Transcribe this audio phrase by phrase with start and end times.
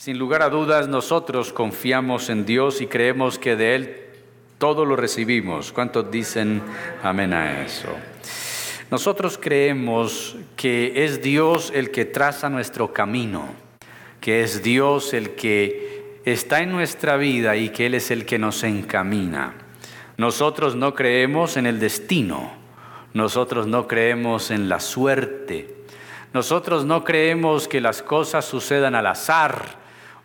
[0.00, 3.96] Sin lugar a dudas, nosotros confiamos en Dios y creemos que de Él
[4.56, 5.72] todo lo recibimos.
[5.72, 6.62] ¿Cuántos dicen
[7.02, 7.88] amén a eso?
[8.90, 13.44] Nosotros creemos que es Dios el que traza nuestro camino,
[14.22, 18.38] que es Dios el que está en nuestra vida y que Él es el que
[18.38, 19.52] nos encamina.
[20.16, 22.54] Nosotros no creemos en el destino,
[23.12, 25.84] nosotros no creemos en la suerte,
[26.32, 29.79] nosotros no creemos que las cosas sucedan al azar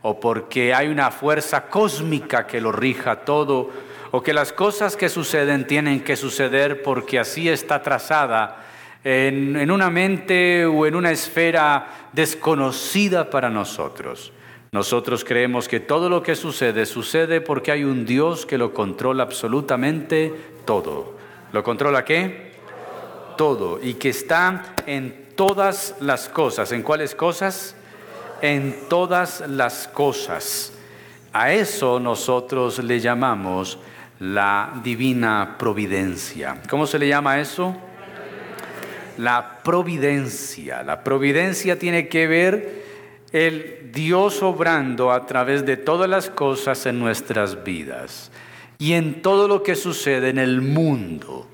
[0.07, 3.71] o porque hay una fuerza cósmica que lo rija todo,
[4.11, 8.67] o que las cosas que suceden tienen que suceder porque así está trazada
[9.03, 14.31] en, en, una mente o en una esfera desconocida para nosotros.
[14.71, 19.23] Nosotros creemos que todo lo que sucede sucede porque hay un Dios que lo controla
[19.23, 20.31] absolutamente
[20.65, 21.15] todo.
[21.51, 22.51] ¿Lo controla qué?
[23.37, 23.79] Todo.
[23.81, 26.71] Y que está en todas las cosas.
[26.71, 27.75] ¿En cuáles cosas?
[28.53, 30.73] En todas las cosas.
[31.33, 33.79] A eso nosotros le llamamos
[34.19, 36.61] la divina providencia.
[36.69, 37.75] ¿Cómo se le llama eso?
[39.17, 40.83] La providencia.
[40.83, 42.85] La providencia tiene que ver
[43.31, 48.31] el Dios obrando a través de todas las cosas en nuestras vidas
[48.77, 51.47] y en todo lo que sucede en el mundo.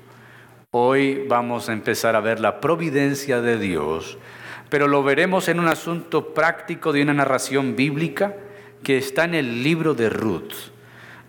[0.70, 4.18] Hoy vamos a empezar a ver la providencia de Dios
[4.72, 8.34] pero lo veremos en un asunto práctico de una narración bíblica
[8.82, 10.54] que está en el libro de Ruth.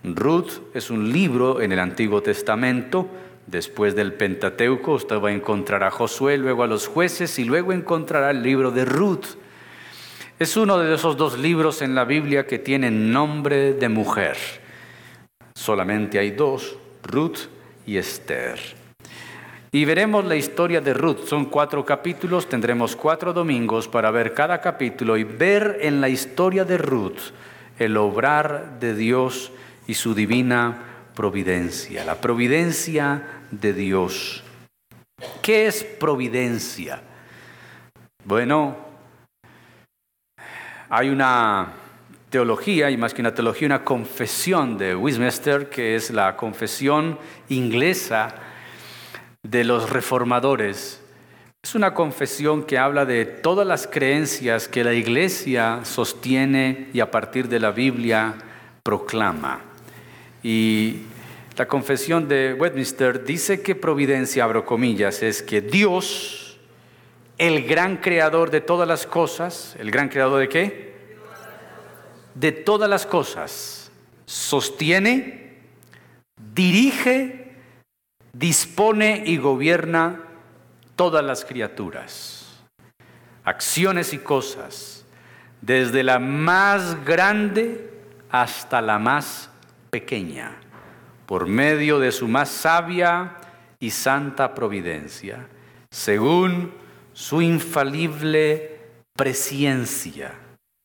[0.02, 3.06] Ruth es un libro en el Antiguo Testamento,
[3.46, 7.74] después del Pentateuco, usted va a encontrar a Josué, luego a los jueces y luego
[7.74, 9.36] encontrará el libro de Ruth.
[10.38, 14.38] Es uno de esos dos libros en la Biblia que tienen nombre de mujer.
[15.54, 17.40] Solamente hay dos, Ruth
[17.84, 18.83] y Esther.
[19.74, 21.26] Y veremos la historia de Ruth.
[21.26, 26.64] Son cuatro capítulos, tendremos cuatro domingos para ver cada capítulo y ver en la historia
[26.64, 27.32] de Ruth
[27.76, 29.50] el obrar de Dios
[29.88, 30.76] y su divina
[31.16, 32.04] providencia.
[32.04, 34.44] La providencia de Dios.
[35.42, 37.02] ¿Qué es providencia?
[38.24, 38.76] Bueno,
[40.88, 41.72] hay una
[42.30, 47.18] teología, y más que una teología, una confesión de Westminster, que es la confesión
[47.48, 48.52] inglesa
[49.54, 51.00] de los reformadores.
[51.62, 57.12] Es una confesión que habla de todas las creencias que la iglesia sostiene y a
[57.12, 58.34] partir de la Biblia
[58.82, 59.60] proclama.
[60.42, 61.02] Y
[61.56, 66.58] la confesión de Westminster dice que providencia, abro comillas, es que Dios,
[67.38, 70.94] el gran creador de todas las cosas, ¿el gran creador de qué?
[72.34, 73.92] De todas las cosas,
[74.26, 75.60] sostiene,
[76.52, 77.43] dirige
[78.34, 80.20] dispone y gobierna
[80.96, 82.64] todas las criaturas,
[83.44, 85.06] acciones y cosas,
[85.60, 87.90] desde la más grande
[88.30, 89.48] hasta la más
[89.90, 90.56] pequeña,
[91.26, 93.36] por medio de su más sabia
[93.78, 95.46] y santa providencia,
[95.90, 96.72] según
[97.12, 98.78] su infalible
[99.14, 100.32] presciencia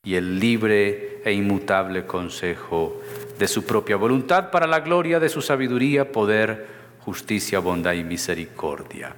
[0.03, 3.01] y el libre e inmutable consejo
[3.37, 6.78] de su propia voluntad para la gloria de su sabiduría, poder,
[7.09, 9.15] justicia, bondad y misericordia.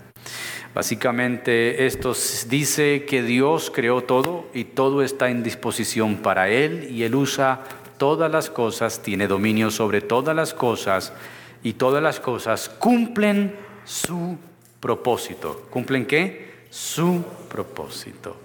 [0.73, 2.13] Básicamente esto
[2.47, 7.63] dice que Dios creó todo y todo está en disposición para Él y Él usa
[7.97, 11.11] todas las cosas, tiene dominio sobre todas las cosas
[11.63, 14.37] y todas las cosas cumplen su
[14.79, 15.67] propósito.
[15.69, 16.63] ¿Cumplen qué?
[16.69, 18.37] Su propósito.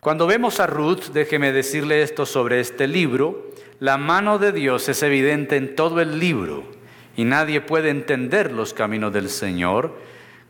[0.00, 5.02] Cuando vemos a Ruth, déjeme decirle esto sobre este libro, la mano de Dios es
[5.02, 6.75] evidente en todo el libro
[7.16, 9.94] y nadie puede entender los caminos del Señor,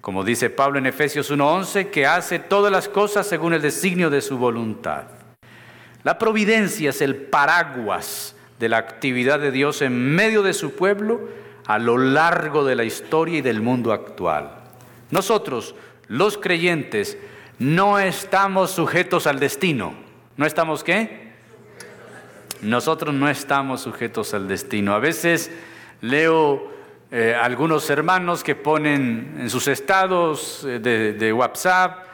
[0.00, 4.21] como dice Pablo en Efesios 1:11, que hace todas las cosas según el designio de
[4.21, 5.05] su voluntad.
[6.03, 11.28] La providencia es el paraguas de la actividad de Dios en medio de su pueblo
[11.66, 14.50] a lo largo de la historia y del mundo actual.
[15.10, 15.75] Nosotros,
[16.09, 17.19] los creyentes,
[17.59, 19.94] no estamos sujetos al destino.
[20.37, 21.32] ¿No estamos qué?
[22.62, 24.94] Nosotros no estamos sujetos al destino.
[24.94, 25.50] A veces
[26.00, 26.76] Leo
[27.10, 32.04] eh, algunos hermanos que ponen en sus estados eh, de, WhatsApp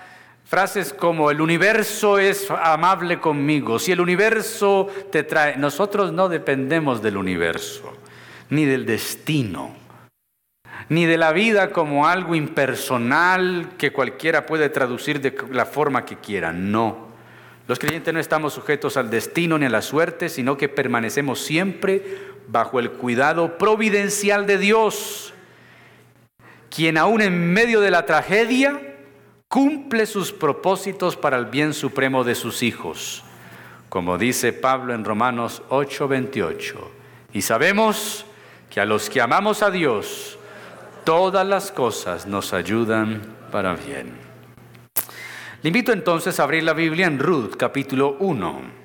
[0.45, 7.01] frases como el universo es amable conmigo, si el universo te trae, nosotros no dependemos
[7.01, 7.97] del universo,
[8.51, 9.75] ni del destino,
[10.91, 16.19] ni de la vida como algo impersonal que cualquiera puede traducir de la forma que
[16.19, 17.13] quiera, no.
[17.67, 22.32] Los creyentes no estamos sujetos al destino ni a la suerte, sino que permanecemos siempre
[22.49, 25.33] bajo el cuidado providencial de Dios,
[26.71, 28.81] quien aún en medio de la tragedia
[29.49, 33.25] cumple sus propósitos para el bien supremo de sus hijos.
[33.89, 36.91] como dice Pablo en Romanos 8:28.
[37.35, 38.25] Y sabemos
[38.71, 40.39] que a los que amamos a Dios,
[41.05, 44.15] todas las cosas nos ayudan para bien.
[45.63, 48.82] Le invito entonces a abrir la Biblia en Ruth, capítulo 1.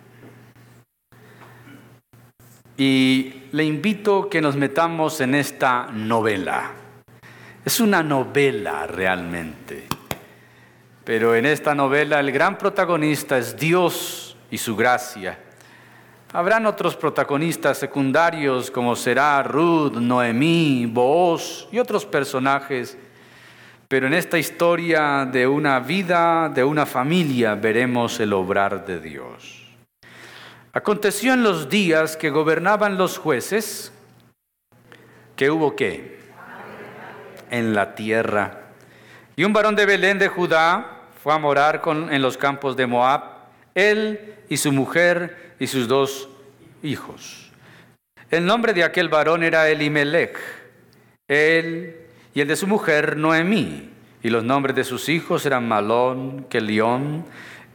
[2.78, 6.72] Y le invito que nos metamos en esta novela.
[7.66, 9.88] Es una novela realmente.
[11.04, 15.40] Pero en esta novela el gran protagonista es Dios y su gracia.
[16.34, 22.98] Habrán otros protagonistas secundarios como será Ruth, Noemí, Booz y otros personajes,
[23.88, 29.67] pero en esta historia de una vida, de una familia, veremos el obrar de Dios.
[30.78, 33.92] Aconteció en los días que gobernaban los jueces
[35.36, 36.20] que hubo qué?
[37.50, 38.74] En la tierra.
[39.36, 41.82] Y un varón de Belén de Judá fue a morar
[42.12, 43.24] en los campos de Moab,
[43.74, 46.30] él y su mujer y sus dos
[46.84, 47.52] hijos.
[48.30, 50.38] El nombre de aquel varón era Elimelech,
[51.28, 52.02] él
[52.36, 53.90] y el de su mujer Noemí,
[54.22, 57.26] y los nombres de sus hijos eran Malón, Kelión.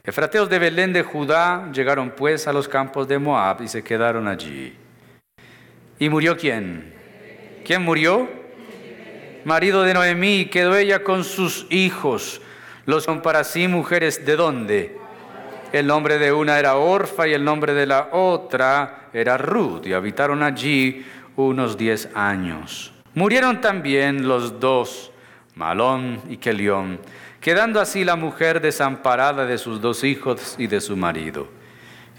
[0.04, 4.26] Efrateos de Belén de Judá llegaron pues a los campos de Moab y se quedaron
[4.26, 4.74] allí.
[5.98, 6.92] ¿Y murió quién?
[7.64, 8.28] ¿Quién murió?
[9.44, 12.40] Marido de Noemí, quedó ella con sus hijos
[12.84, 14.98] los son para sí mujeres de dónde?
[15.72, 19.92] El nombre de una era Orfa y el nombre de la otra era Ruth y
[19.92, 21.06] habitaron allí
[21.36, 22.92] unos diez años.
[23.14, 25.12] Murieron también los dos,
[25.54, 26.98] Malón y Kelión,
[27.42, 31.48] quedando así la mujer desamparada de sus dos hijos y de su marido.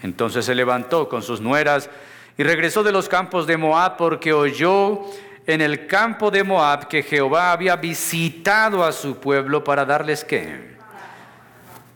[0.03, 1.89] Entonces se levantó con sus nueras
[2.37, 4.99] y regresó de los campos de Moab porque oyó
[5.47, 10.73] en el campo de Moab que Jehová había visitado a su pueblo para darles qué.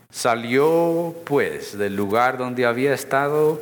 [0.10, 3.62] Salió pues del lugar donde había estado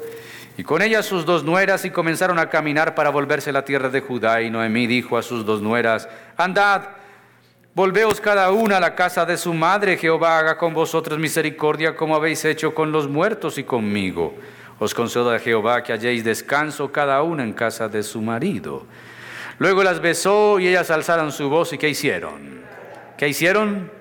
[0.58, 3.90] y con ella sus dos nueras y comenzaron a caminar para volverse a la tierra
[3.90, 4.44] de Judá.
[4.44, 6.08] Y Noemí dijo a sus dos nueras,
[6.38, 6.84] andad,
[7.76, 12.16] volveos cada una a la casa de su madre, Jehová haga con vosotros misericordia como
[12.16, 14.34] habéis hecho con los muertos y conmigo.
[14.80, 18.86] Os concedo a Jehová que halléis descanso cada una en casa de su marido.
[19.60, 22.62] Luego las besó y ellas alzaron su voz y ¿qué hicieron?
[23.18, 23.92] ¿Qué hicieron?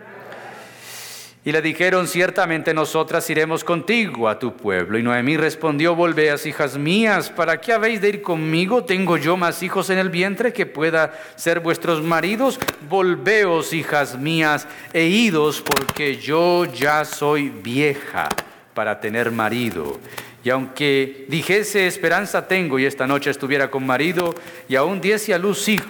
[1.46, 4.96] Y le dijeron, ciertamente nosotras iremos contigo a tu pueblo.
[4.96, 8.85] Y Noemí respondió, volveas, hijas mías, ¿para qué habéis de ir conmigo?
[8.85, 12.58] ¿Tengo yo más hijos en el vientre que pueda ser vuestros maridos?
[12.88, 18.31] Volveos, hijas mías, e idos, porque yo ya soy vieja
[18.73, 20.00] para tener marido.
[20.43, 24.35] Y aunque dijese esperanza tengo y esta noche estuviera con marido
[24.67, 25.88] y aún diese a luz hijos,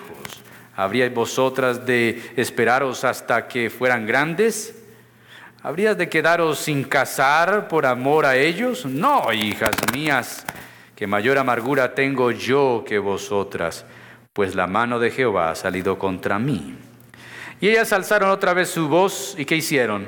[0.75, 4.81] ¿habríais vosotras de esperaros hasta que fueran grandes?
[5.65, 8.85] ¿Habrías de quedaros sin casar por amor a ellos?
[8.85, 10.45] No, hijas mías,
[10.95, 13.87] que mayor amargura tengo yo que vosotras,
[14.35, 16.77] pues la mano de Jehová ha salido contra mí.
[17.63, 20.07] Y ellas alzaron otra vez su voz y ¿qué hicieron?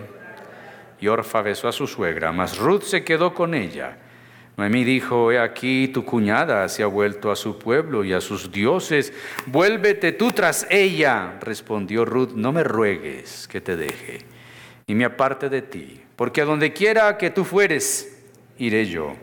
[1.01, 3.97] Y Orfa besó a su suegra, mas Ruth se quedó con ella.
[4.59, 8.53] Noemí dijo, he aquí tu cuñada se ha vuelto a su pueblo y a sus
[8.53, 9.11] dioses,
[9.47, 11.39] vuélvete tú tras ella.
[11.41, 14.36] Respondió Ruth, no me ruegues que te deje
[14.87, 18.23] y me aparte de ti, porque a donde quiera que tú fueres,
[18.59, 19.17] iré yo,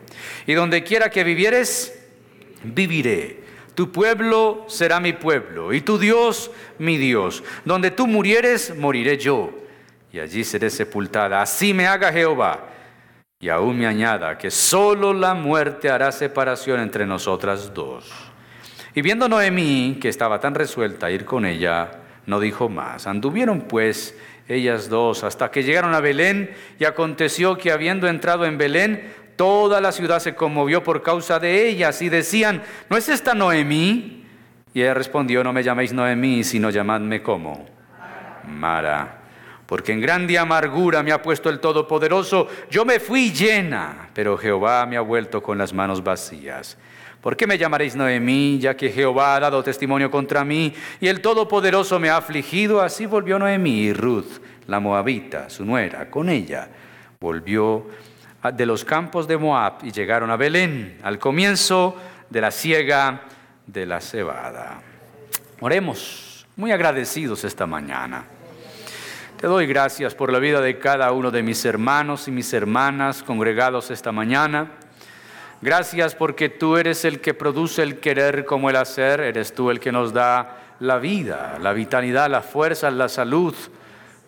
[0.46, 1.98] y donde quiera que vivieres,
[2.62, 3.42] viviré.
[3.74, 7.42] Tu pueblo será mi pueblo, y tu Dios mi Dios.
[7.64, 9.52] Donde tú murieres, moriré yo,
[10.12, 11.42] y allí seré sepultada.
[11.42, 12.68] Así me haga Jehová
[13.40, 18.10] y aún me añada que solo la muerte hará separación entre nosotras dos.
[18.94, 21.90] Y viendo Noemí que estaba tan resuelta a ir con ella,
[22.26, 23.06] no dijo más.
[23.06, 24.16] Anduvieron pues
[24.48, 29.80] ellas dos hasta que llegaron a Belén y aconteció que habiendo entrado en Belén, toda
[29.80, 34.24] la ciudad se conmovió por causa de ellas y decían, ¿no es esta Noemí?
[34.72, 37.66] Y ella respondió, no me llaméis Noemí, sino llamadme como
[38.46, 39.20] Mara
[39.66, 42.48] porque en grande amargura me ha puesto el Todopoderoso.
[42.70, 46.76] Yo me fui llena, pero Jehová me ha vuelto con las manos vacías.
[47.24, 51.22] ¿Por qué me llamaréis Noemí, ya que Jehová ha dado testimonio contra mí y el
[51.22, 52.82] Todopoderoso me ha afligido?
[52.82, 56.68] Así volvió Noemí y Ruth, la moabita, su nuera, con ella.
[57.18, 57.86] Volvió
[58.52, 61.96] de los campos de Moab y llegaron a Belén, al comienzo
[62.28, 63.22] de la siega
[63.66, 64.82] de la cebada.
[65.60, 68.26] Oremos, muy agradecidos esta mañana.
[69.40, 73.22] Te doy gracias por la vida de cada uno de mis hermanos y mis hermanas
[73.22, 74.72] congregados esta mañana.
[75.60, 79.80] Gracias porque tú eres el que produce el querer como el hacer, eres tú el
[79.80, 83.54] que nos da la vida, la vitalidad, la fuerza, la salud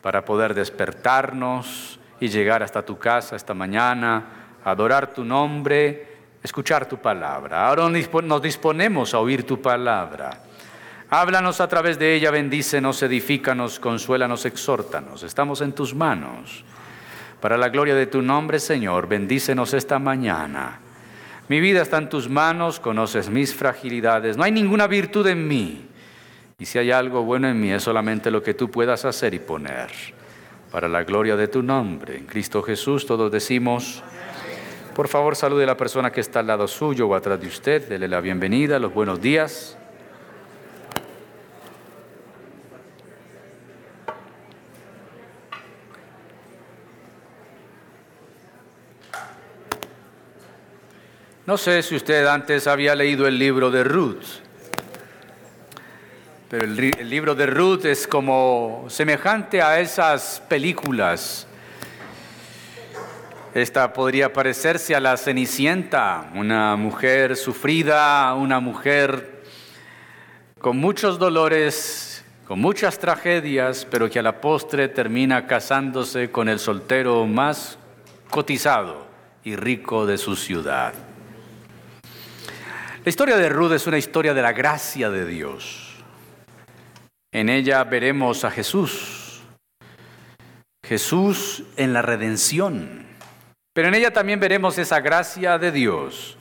[0.03, 6.09] para poder despertarnos y llegar hasta tu casa esta mañana adorar tu nombre,
[6.43, 7.69] escuchar tu palabra.
[7.69, 10.43] Ahora nos disponemos a oír tu palabra.
[11.09, 15.23] Háblanos a través de ella, bendícenos, edifícanos, consuélanos, exhórtanos.
[15.23, 16.65] Estamos en tus manos.
[17.41, 20.81] Para la gloria de tu nombre, Señor, bendícenos esta mañana.
[21.49, 24.37] Mi vida está en tus manos, conoces mis fragilidades.
[24.37, 25.87] No hay ninguna virtud en mí.
[26.59, 29.39] Y si hay algo bueno en mí, es solamente lo que tú puedas hacer y
[29.39, 29.91] poner.
[30.73, 34.03] Para la gloria de tu nombre, en Cristo Jesús, todos decimos,
[34.95, 37.89] por favor salude a la persona que está al lado suyo o atrás de usted,
[37.89, 39.79] dele la bienvenida, los buenos días.
[51.47, 54.25] No sé si usted antes había leído el libro de Ruth,
[56.51, 61.47] pero el, libro de Ruth es como semejante a esas películas.
[63.55, 69.45] Esta podría parecerse a la Cenicienta, una mujer sufrida, una mujer
[70.61, 76.59] con muchos dolores, con muchas tragedias, pero que a la postre termina casándose con el
[76.59, 77.79] soltero más
[78.31, 79.07] cotizado
[79.45, 81.06] y rico de su ciudad.
[83.07, 85.95] La historia de Ruth es una historia de la gracia de Dios.
[87.33, 89.43] En ella veremos a Jesús,
[90.85, 93.07] Jesús en la redención,
[93.73, 96.37] pero en ella también veremos esa gracia de Dios,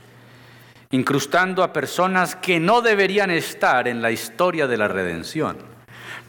[0.90, 5.58] incrustando a personas que no deberían estar en la historia de la redención.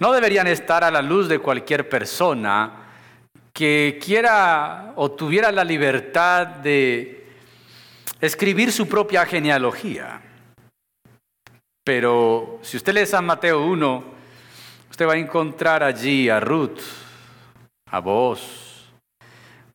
[0.00, 2.90] No deberían estar a la luz de cualquier persona
[3.54, 7.24] que quiera o tuviera la libertad de
[8.20, 10.25] escribir su propia genealogía.
[11.86, 14.04] Pero si usted lee San Mateo 1,
[14.90, 16.80] usted va a encontrar allí a Ruth,
[17.88, 18.90] a vos.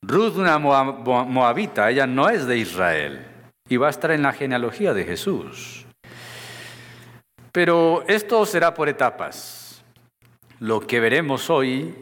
[0.02, 3.26] Ruth, una moabita, ella no es de Israel
[3.70, 5.86] y va a estar en la genealogía de Jesús.
[7.54, 9.82] Pero esto será por etapas.
[10.60, 11.96] Lo que veremos hoy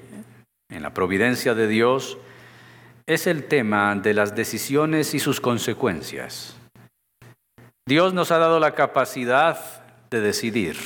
[0.71, 2.17] en la providencia de Dios
[3.05, 6.55] es el tema de las decisiones y sus consecuencias.
[7.87, 9.78] Dios nos ha dado la capacidad
[10.09, 10.77] de decidir,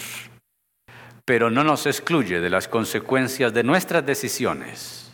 [1.25, 5.11] pero no nos excluye de las consecuencias de nuestras decisiones.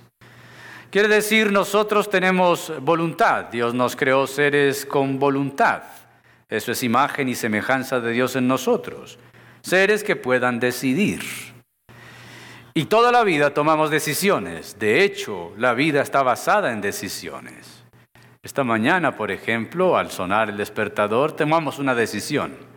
[0.89, 5.84] Quiere decir, nosotros tenemos voluntad, Dios nos creó seres con voluntad.
[6.50, 9.20] Eso es imagen y semejanza de Dios en nosotros,
[9.62, 11.22] seres que puedan decidir.
[12.74, 17.84] Y toda la vida tomamos decisiones, de hecho, la vida está basada en decisiones.
[18.42, 22.70] Esta mañana, por ejemplo, al sonar el despertador, tomamos una decisión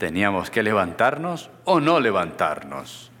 [0.00, 3.12] teníamos que levantarnos o no levantarnos.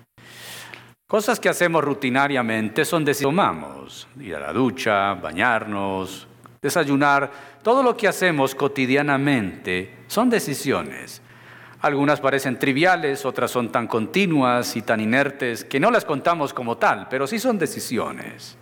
[1.06, 6.26] Cosas que hacemos rutinariamente son decisiones tomamos, ir a la ducha, bañarnos,
[6.62, 7.30] desayunar,
[7.62, 11.20] todo lo que hacemos cotidianamente son decisiones.
[11.82, 16.78] Algunas parecen triviales, otras son tan continuas y tan inertes que no las contamos como
[16.78, 18.56] tal, pero sí son decisiones.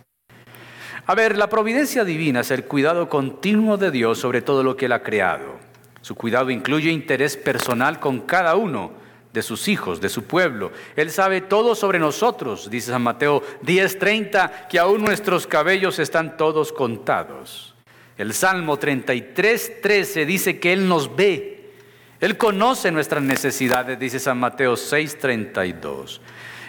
[1.05, 4.87] A ver, la providencia divina es el cuidado continuo de Dios sobre todo lo que
[4.87, 5.68] Él ha creado.
[6.01, 8.91] Su cuidado incluye interés personal con cada uno
[9.33, 10.71] de sus hijos, de su pueblo.
[10.95, 16.71] Él sabe todo sobre nosotros, dice San Mateo 10:30, que aún nuestros cabellos están todos
[16.71, 17.75] contados.
[18.17, 21.73] El Salmo 33:13 dice que Él nos ve.
[22.19, 26.21] Él conoce nuestras necesidades, dice San Mateo 6:32.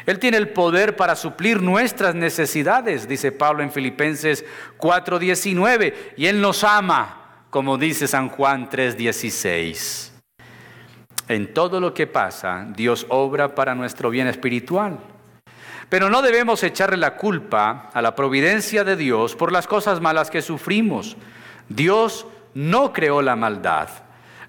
[0.06, 4.44] Él tiene el poder para suplir nuestras necesidades, dice Pablo en Filipenses
[4.76, 7.19] 4:19, y Él nos ama
[7.50, 10.12] como dice San Juan 3:16.
[11.28, 14.98] En todo lo que pasa, Dios obra para nuestro bien espiritual.
[15.88, 20.30] Pero no debemos echarle la culpa a la providencia de Dios por las cosas malas
[20.30, 21.16] que sufrimos.
[21.68, 23.88] Dios no creó la maldad.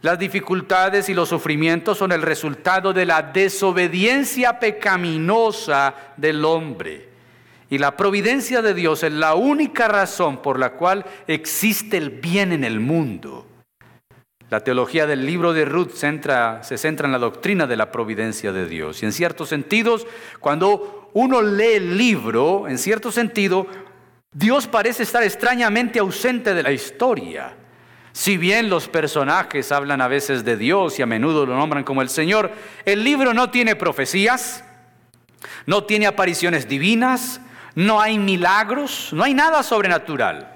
[0.01, 7.10] Las dificultades y los sufrimientos son el resultado de la desobediencia pecaminosa del hombre.
[7.71, 12.51] Y la providencia de Dios es la única razón por la cual existe el bien
[12.51, 13.47] en el mundo.
[14.49, 18.67] La teología del libro de Ruth se centra en la doctrina de la providencia de
[18.67, 19.01] Dios.
[19.01, 20.05] Y en ciertos sentidos,
[20.41, 23.65] cuando uno lee el libro, en cierto sentido,
[24.33, 27.55] Dios parece estar extrañamente ausente de la historia.
[28.11, 32.01] Si bien los personajes hablan a veces de Dios y a menudo lo nombran como
[32.01, 32.51] el Señor,
[32.83, 34.65] el libro no tiene profecías,
[35.65, 37.39] no tiene apariciones divinas,
[37.75, 40.51] no hay milagros, no hay nada sobrenatural.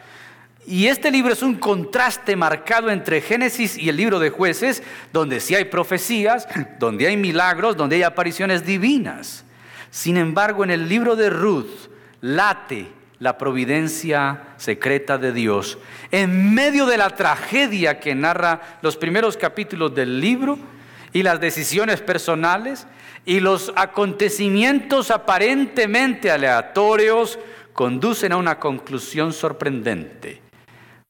[0.68, 4.82] Y este libro es un contraste marcado entre Génesis y el libro de jueces,
[5.14, 6.48] donde sí hay profecías,
[6.80, 9.46] donde hay milagros, donde hay apariciones divinas.
[9.92, 11.90] Sin embargo, en el libro de Ruth
[12.22, 15.78] late la providencia secreta de Dios.
[16.12, 20.58] En medio de la tragedia que narra los primeros capítulos del libro
[21.14, 22.88] y las decisiones personales
[23.26, 27.40] y los acontecimientos aparentemente aleatorios
[27.74, 30.42] conducen a una conclusión sorprendente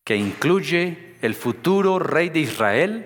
[0.05, 3.05] que incluye el futuro rey de Israel,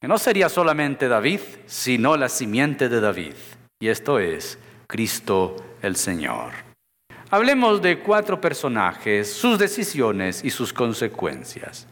[0.00, 3.34] que no sería solamente David, sino la simiente de David.
[3.80, 6.52] Y esto es Cristo el Señor.
[7.30, 11.86] Hablemos de cuatro personajes, sus decisiones y sus consecuencias.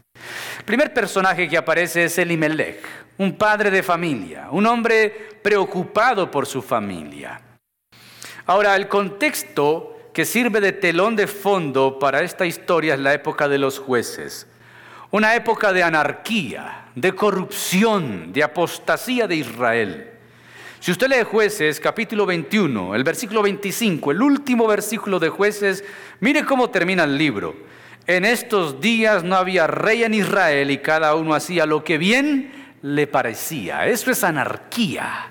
[0.58, 2.82] El primer personaje que aparece es Elimelech,
[3.18, 5.10] un padre de familia, un hombre
[5.42, 7.40] preocupado por su familia.
[8.46, 13.48] Ahora, el contexto que sirve de telón de fondo para esta historia es la época
[13.48, 14.46] de los jueces,
[15.10, 20.10] una época de anarquía, de corrupción, de apostasía de Israel.
[20.80, 25.84] Si usted lee jueces capítulo 21, el versículo 25, el último versículo de jueces,
[26.20, 27.56] mire cómo termina el libro.
[28.06, 32.67] En estos días no había rey en Israel y cada uno hacía lo que bien
[32.82, 33.86] le parecía.
[33.86, 35.30] Eso es anarquía.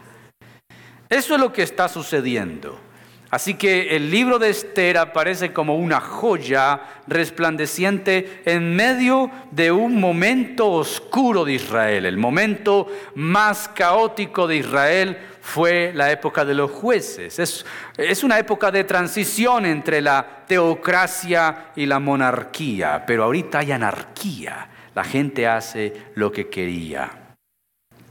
[1.09, 2.87] Eso es lo que está sucediendo.
[3.29, 9.99] Así que el libro de Esther aparece como una joya resplandeciente en medio de un
[9.99, 12.05] momento oscuro de Israel.
[12.05, 17.37] El momento más caótico de Israel fue la época de los jueces.
[17.37, 17.65] Es,
[17.97, 24.69] es, una época de transición entre la teocracia y la monarquía, pero ahorita hay anarquía.
[24.95, 27.26] La gente hace lo que quería.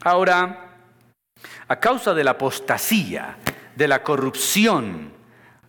[0.03, 0.75] Ahora,
[1.69, 3.37] a causa de la apostasía,
[3.75, 5.13] de la corrupción,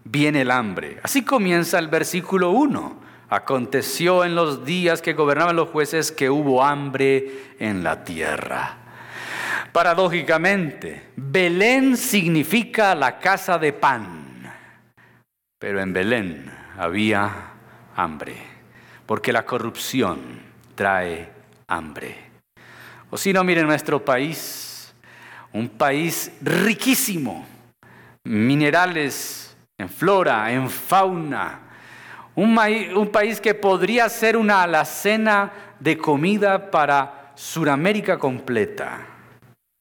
[0.03, 0.99] viene el hambre.
[1.03, 3.07] Así comienza el versículo 1.
[3.29, 8.77] Aconteció en los días que gobernaban los jueces que hubo hambre en la tierra.
[9.71, 14.53] Paradójicamente, Belén significa la casa de pan,
[15.59, 17.51] pero en Belén había
[17.95, 18.37] hambre,
[19.05, 20.19] porque la corrupción
[20.75, 21.29] trae
[21.67, 22.26] hambre.
[23.17, 24.93] Si no, miren nuestro país,
[25.51, 27.45] un país riquísimo,
[28.23, 31.59] minerales en flora, en fauna,
[32.35, 32.57] un,
[32.95, 39.17] un país que podría ser una alacena de comida para Suramérica completa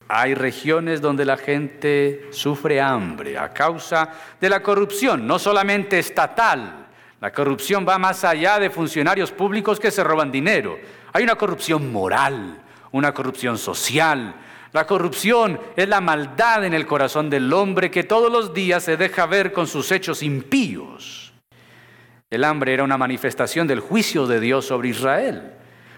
[0.09, 4.09] hay regiones donde la gente sufre hambre a causa
[4.40, 6.87] de la corrupción, no solamente estatal.
[7.20, 10.79] La corrupción va más allá de funcionarios públicos que se roban dinero.
[11.12, 14.35] Hay una corrupción moral, una corrupción social.
[14.72, 18.96] La corrupción es la maldad en el corazón del hombre que todos los días se
[18.96, 21.33] deja ver con sus hechos impíos.
[22.29, 25.53] El hambre era una manifestación del juicio de Dios sobre Israel.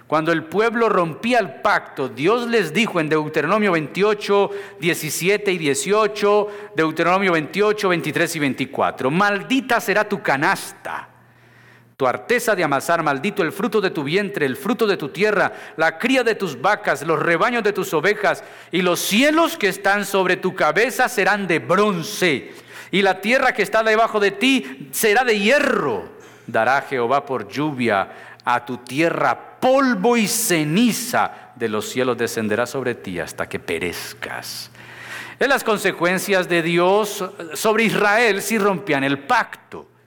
[0.07, 6.49] Cuando el pueblo rompía el pacto, Dios les dijo en Deuteronomio 28, 17 y 18,
[6.75, 11.11] Deuteronomio 28, 23 y 24, maldita será tu canasta,
[11.99, 15.53] tu arteza de amasar, maldito el fruto de tu vientre, el fruto de tu tierra,
[15.77, 20.05] la cría de tus vacas, los rebaños de tus ovejas, y los cielos que están
[20.05, 22.53] sobre tu cabeza serán de bronce,
[22.93, 26.09] y la tierra que está debajo de ti será de hierro.
[26.47, 32.95] Dará Jehová por lluvia a tu tierra polvo y ceniza de los cielos descenderá sobre
[32.95, 34.71] ti hasta que perezcas.
[35.41, 39.98] En las consecuencias de Dios sobre Israel si rompían el pacto.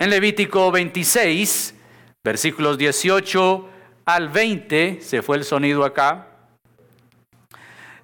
[0.00, 1.74] En Levítico 26,
[2.22, 3.68] versículos 18
[4.04, 6.28] al 20, se fue el sonido acá,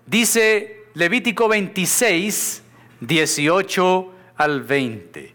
[0.04, 2.62] dice Levítico 26,
[3.00, 5.34] 18 al 20.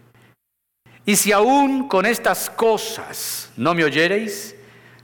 [1.06, 4.54] Y si aún con estas cosas no me oyereis,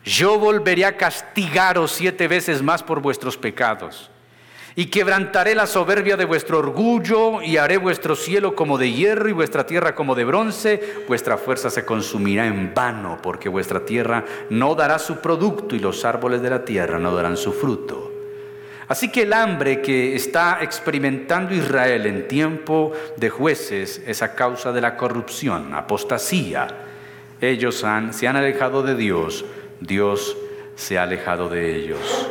[0.05, 4.11] yo volveré a castigaros siete veces más por vuestros pecados.
[4.79, 9.33] Y quebrantaré la soberbia de vuestro orgullo y haré vuestro cielo como de hierro y
[9.33, 10.97] vuestra tierra como de bronce.
[11.09, 16.05] Vuestra fuerza se consumirá en vano porque vuestra tierra no dará su producto y los
[16.05, 18.13] árboles de la tierra no darán su fruto.
[18.87, 24.73] Así que el hambre que está experimentando Israel en tiempo de jueces es a causa
[24.73, 26.69] de la corrupción, apostasía.
[27.41, 29.47] Ellos se han alejado de Dios,
[29.81, 30.37] Dios
[30.75, 32.26] se ha alejado de ellos.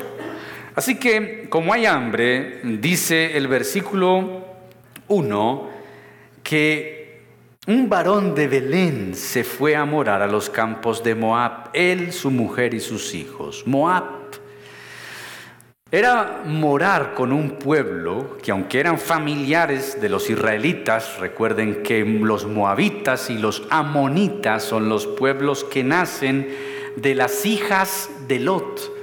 [0.76, 4.46] Así que como hay hambre, dice el versículo
[5.08, 5.70] 1,
[6.44, 7.24] que
[7.68, 12.30] un varón de Belén se fue a morar a los campos de Moab, él, su
[12.30, 13.64] mujer y sus hijos.
[13.66, 14.04] Moab
[15.92, 22.46] era morar con un pueblo que aunque eran familiares de los israelitas, recuerden que los
[22.46, 26.50] moabitas y los amonitas son los pueblos que nacen
[26.98, 28.94] de las hijas de Lot.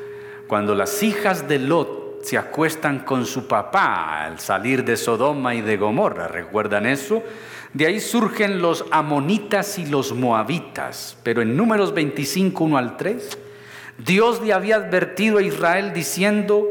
[0.52, 5.62] Cuando las hijas de Lot se acuestan con su papá al salir de Sodoma y
[5.62, 6.28] de Gomorra.
[6.28, 7.22] ¿Recuerdan eso?
[7.72, 11.16] De ahí surgen los amonitas y los moabitas.
[11.22, 13.38] Pero en números 25, 1 al 3,
[14.04, 16.68] Dios le había advertido a Israel diciendo,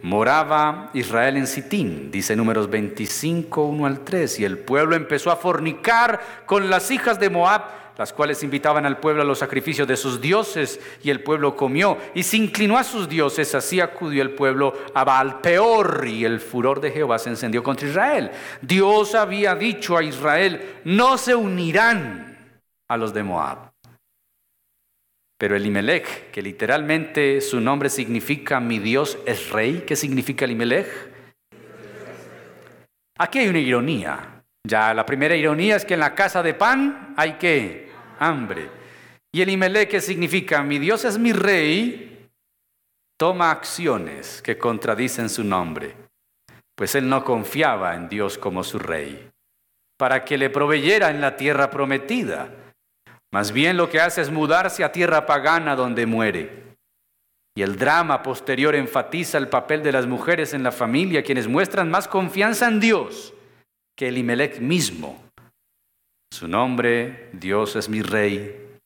[0.00, 5.36] moraba Israel en Sitín, dice números 25, 1 al 3, y el pueblo empezó a
[5.36, 9.96] fornicar con las hijas de Moab las cuales invitaban al pueblo a los sacrificios de
[9.96, 14.30] sus dioses, y el pueblo comió y se inclinó a sus dioses, así acudió el
[14.30, 18.30] pueblo a Baal peor, y el furor de Jehová se encendió contra Israel.
[18.60, 23.72] Dios había dicho a Israel, no se unirán a los de Moab.
[25.38, 30.86] Pero Elimelech, que literalmente su nombre significa mi Dios es rey, ¿qué significa Elimelech?
[33.18, 34.41] Aquí hay una ironía.
[34.64, 38.70] Ya la primera ironía es que en la casa de pan hay que hambre.
[39.32, 42.28] Y el Imele que significa mi Dios es mi rey,
[43.18, 45.96] toma acciones que contradicen su nombre,
[46.76, 49.30] pues él no confiaba en Dios como su rey,
[49.98, 52.50] para que le proveyera en la tierra prometida.
[53.32, 56.76] Más bien lo que hace es mudarse a tierra pagana donde muere.
[57.56, 61.90] Y el drama posterior enfatiza el papel de las mujeres en la familia, quienes muestran
[61.90, 63.34] más confianza en Dios
[63.96, 65.22] que Elimelech mismo.
[66.32, 68.78] Su nombre, Dios es mi rey,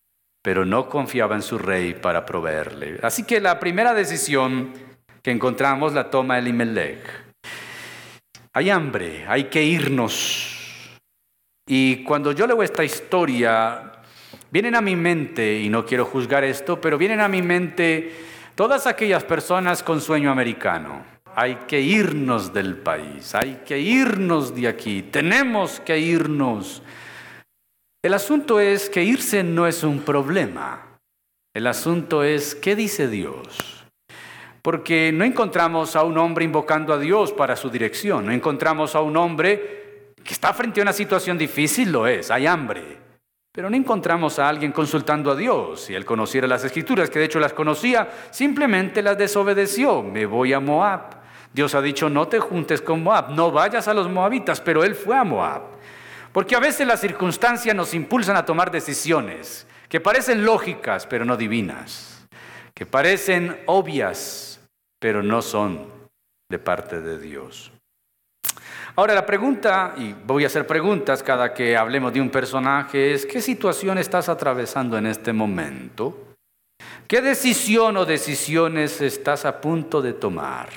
[0.42, 2.98] pero no confiaba en su rey para proveerle.
[3.02, 4.72] Así que la primera decisión
[5.22, 7.24] que encontramos la toma Elimelech.
[8.52, 10.98] Hay hambre, hay que irnos.
[11.68, 13.92] Y cuando yo leo esta historia,
[14.50, 18.14] vienen a mi mente, y no quiero juzgar esto, pero vienen a mi mente
[18.54, 24.68] todas aquellas personas con sueño americano hay que irnos del país, hay que irnos de
[24.68, 26.82] aquí, tenemos que irnos.
[28.02, 30.98] El asunto es que irse no es un problema,
[31.54, 33.84] el asunto es qué dice Dios.
[34.62, 39.02] Porque no encontramos a un hombre invocando a Dios para su dirección, no encontramos a
[39.02, 42.96] un hombre que está frente a una situación difícil, lo es, hay hambre.
[43.52, 45.82] Pero no encontramos a alguien consultando a Dios.
[45.82, 50.02] Si él conociera las escrituras, que de hecho las conocía, simplemente las desobedeció.
[50.02, 51.25] Me voy a Moab.
[51.56, 54.94] Dios ha dicho, no te juntes con Moab, no vayas a los moabitas, pero él
[54.94, 55.62] fue a Moab.
[56.30, 61.34] Porque a veces las circunstancias nos impulsan a tomar decisiones que parecen lógicas, pero no
[61.34, 62.26] divinas,
[62.74, 64.60] que parecen obvias,
[65.00, 65.86] pero no son
[66.50, 67.72] de parte de Dios.
[68.94, 73.24] Ahora la pregunta, y voy a hacer preguntas cada que hablemos de un personaje, es
[73.24, 76.34] ¿qué situación estás atravesando en este momento?
[77.08, 80.68] ¿Qué decisión o decisiones estás a punto de tomar?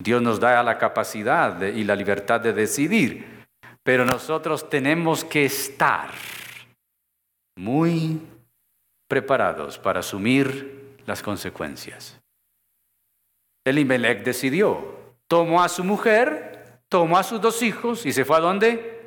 [0.00, 3.46] Dios nos da la capacidad y la libertad de decidir,
[3.82, 6.10] pero nosotros tenemos que estar
[7.56, 8.20] muy
[9.08, 12.20] preparados para asumir las consecuencias.
[13.66, 18.40] Elimelech decidió, tomó a su mujer, tomó a sus dos hijos y se fue a
[18.40, 18.98] dónde?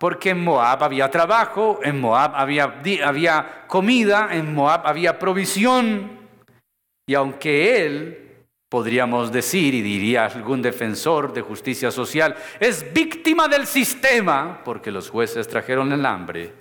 [0.00, 6.18] Porque en Moab había trabajo, en Moab había, había comida, en Moab había provisión.
[7.06, 8.23] Y aunque él
[8.74, 15.10] podríamos decir, y diría algún defensor de justicia social, es víctima del sistema porque los
[15.10, 16.52] jueces trajeron el hambre.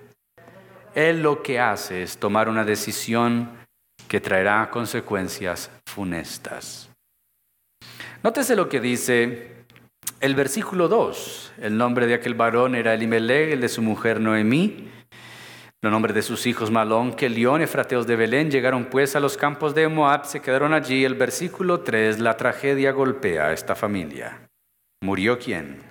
[0.94, 3.50] Él lo que hace es tomar una decisión
[4.08, 6.88] que traerá consecuencias funestas.
[8.22, 9.66] Nótese lo que dice
[10.20, 11.54] el versículo 2.
[11.64, 14.88] El nombre de aquel varón era Elimelech, el de su mujer Noemí.
[15.84, 19.76] Los nombres de sus hijos Malón, Kelión, Efrateos de Belén, llegaron pues a los campos
[19.76, 21.04] de Moab, se quedaron allí.
[21.04, 24.50] El versículo 3, la tragedia golpea a esta familia.
[25.04, 25.84] ¿Murió quién?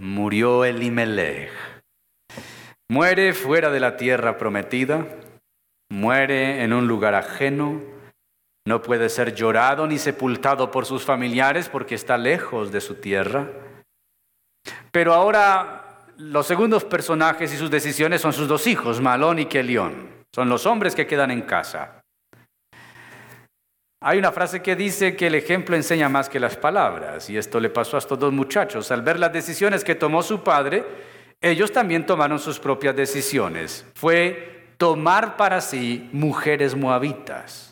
[0.00, 1.52] Murió Elimelech.
[2.90, 5.06] Muere fuera de la tierra prometida,
[5.88, 7.80] muere en un lugar ajeno,
[8.66, 13.48] no puede ser llorado ni sepultado por sus familiares porque está lejos de su tierra.
[14.90, 15.85] Pero ahora
[16.18, 20.08] los segundos personajes y sus decisiones son sus dos hijos, Malón y Kelión.
[20.34, 22.02] Son los hombres que quedan en casa.
[24.02, 27.58] Hay una frase que dice que el ejemplo enseña más que las palabras, y esto
[27.58, 28.90] le pasó a estos dos muchachos.
[28.90, 30.84] Al ver las decisiones que tomó su padre,
[31.40, 33.86] ellos también tomaron sus propias decisiones.
[33.94, 37.65] Fue tomar para sí mujeres moabitas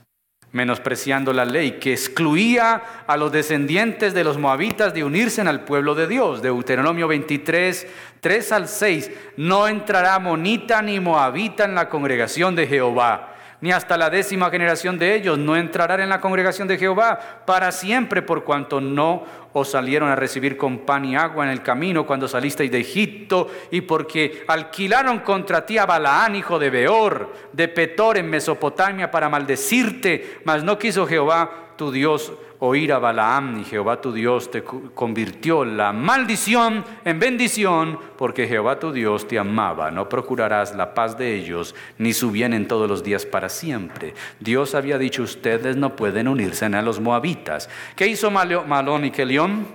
[0.55, 5.95] menospreciando la ley que excluía a los descendientes de los moabitas de unirse al pueblo
[5.95, 6.41] de Dios.
[6.41, 7.87] Deuteronomio 23,
[8.21, 13.97] 3 al 6, no entrará monita ni moabita en la congregación de Jehová ni hasta
[13.97, 18.45] la décima generación de ellos no entrarán en la congregación de Jehová para siempre, por
[18.45, 22.71] cuanto no os salieron a recibir con pan y agua en el camino cuando salisteis
[22.71, 28.29] de Egipto, y porque alquilaron contra ti a Balaán, hijo de Beor, de Petor en
[28.29, 32.33] Mesopotamia, para maldecirte, mas no quiso Jehová tu Dios
[32.67, 38.79] oír a Balaam y Jehová tu Dios te convirtió la maldición en bendición porque Jehová
[38.79, 39.91] tu Dios te amaba.
[39.91, 44.15] No procurarás la paz de ellos ni su bien en todos los días para siempre.
[44.41, 47.69] Dios había dicho ustedes no pueden unirse a los moabitas.
[47.97, 49.67] ¿Qué hizo Malón y Kelión?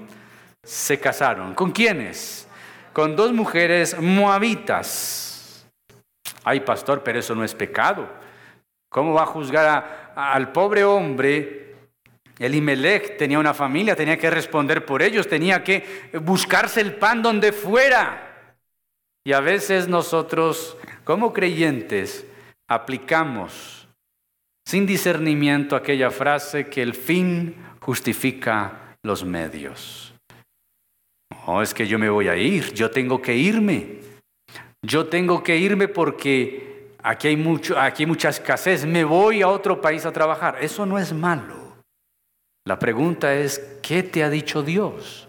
[0.63, 1.53] Se casaron.
[1.53, 2.47] ¿Con quiénes?
[2.91, 5.69] Con dos mujeres moabitas.
[6.43, 8.07] Ay, pastor, pero eso no es pecado.
[8.89, 11.68] ¿Cómo va a juzgar al pobre hombre
[12.39, 17.51] Elimelech tenía una familia, tenía que responder por ellos, tenía que buscarse el pan donde
[17.51, 18.55] fuera.
[19.25, 22.25] Y a veces nosotros, como creyentes,
[22.69, 23.87] aplicamos
[24.65, 30.13] sin discernimiento aquella frase que el fin justifica los medios.
[31.45, 33.99] No, es que yo me voy a ir, yo tengo que irme.
[34.81, 39.49] Yo tengo que irme porque aquí hay, mucho, aquí hay mucha escasez, me voy a
[39.49, 40.57] otro país a trabajar.
[40.61, 41.58] Eso no es malo.
[42.69, 45.27] La pregunta es, ¿qué te ha dicho Dios?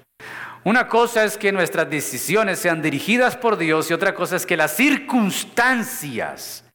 [0.63, 4.59] Una cosa es que nuestras decisiones sean dirigidas por Dios y otra cosa es que
[4.59, 6.71] las circunstancias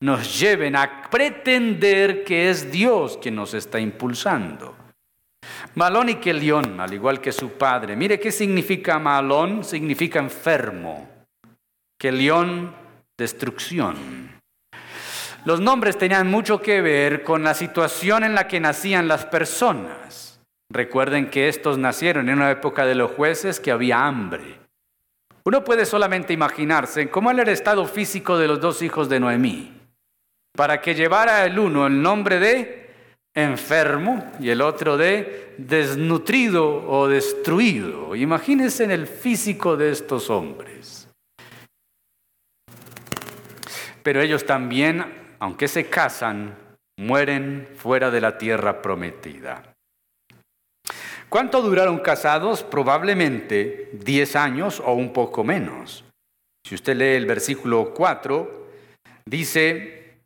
[0.00, 4.76] nos lleven a pretender que es Dios quien nos está impulsando.
[5.74, 7.96] Malón y Kelión, al igual que su padre.
[7.96, 11.08] Mire qué significa Malón, significa enfermo.
[11.98, 12.72] Kelión,
[13.18, 14.33] destrucción.
[15.44, 20.40] Los nombres tenían mucho que ver con la situación en la que nacían las personas.
[20.72, 24.58] Recuerden que estos nacieron en una época de los jueces que había hambre.
[25.44, 29.72] Uno puede solamente imaginarse cómo era el estado físico de los dos hijos de Noemí,
[30.56, 32.90] para que llevara el uno el nombre de
[33.34, 38.16] enfermo y el otro de desnutrido o destruido.
[38.16, 41.08] Imagínense en el físico de estos hombres.
[44.02, 46.56] Pero ellos también aunque se casan,
[46.98, 49.74] mueren fuera de la tierra prometida.
[51.28, 52.62] ¿Cuánto duraron casados?
[52.62, 56.02] Probablemente 10 años o un poco menos.
[56.66, 58.68] Si usted lee el versículo 4,
[59.26, 60.22] dice,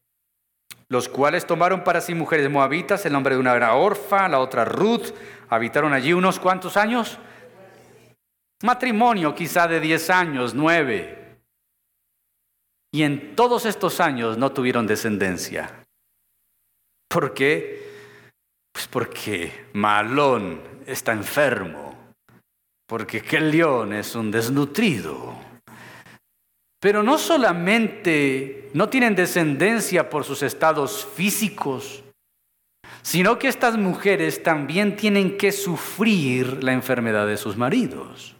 [0.88, 4.64] los cuales tomaron para sí mujeres moabitas, el nombre de una era Orfa, la otra
[4.64, 5.12] Ruth,
[5.48, 7.18] habitaron allí unos cuantos años.
[8.62, 11.17] Matrimonio quizá de 10 años, 9.
[12.92, 15.84] Y en todos estos años no tuvieron descendencia.
[17.08, 17.86] ¿Por qué?
[18.72, 22.14] Pues porque Malón está enfermo,
[22.86, 25.36] porque Kelión es un desnutrido.
[26.80, 32.04] Pero no solamente no tienen descendencia por sus estados físicos,
[33.02, 38.36] sino que estas mujeres también tienen que sufrir la enfermedad de sus maridos.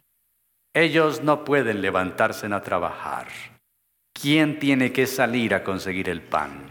[0.75, 3.58] Ellos no pueden levantarse a trabajar.
[4.21, 6.71] ¿Quién tiene que salir a conseguir el pan?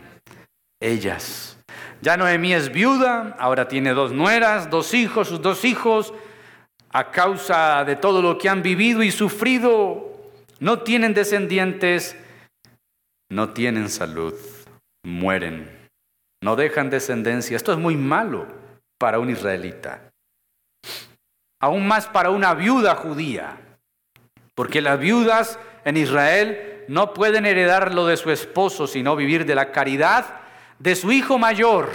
[0.82, 1.58] Ellas.
[2.02, 6.14] Ya Noemí es viuda, ahora tiene dos nueras, dos hijos, sus dos hijos,
[6.90, 12.16] a causa de todo lo que han vivido y sufrido, no tienen descendientes,
[13.30, 14.34] no tienen salud,
[15.04, 15.90] mueren,
[16.44, 17.56] no dejan descendencia.
[17.58, 18.46] Esto es muy malo
[19.00, 20.12] para un israelita,
[21.60, 23.58] aún más para una viuda judía,
[24.54, 29.56] porque las viudas en Israel no pueden heredar lo de su esposo, sino vivir de
[29.56, 30.42] la caridad
[30.80, 31.92] de su hijo mayor.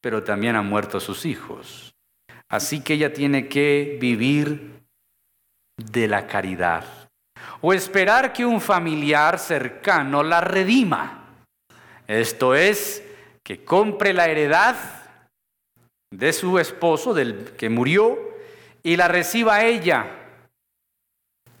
[0.00, 1.94] Pero también han muerto sus hijos.
[2.48, 4.82] Así que ella tiene que vivir
[5.76, 6.84] de la caridad.
[7.60, 11.26] O esperar que un familiar cercano la redima.
[12.06, 13.02] Esto es,
[13.42, 14.76] que compre la heredad
[16.10, 18.18] de su esposo, del que murió,
[18.82, 20.17] y la reciba ella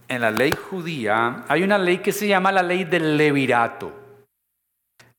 [0.08, 3.92] en la ley judía hay una ley que se llama la ley del levirato.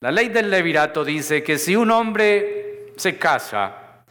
[0.02, 4.04] La ley del levirato dice que si un hombre se casa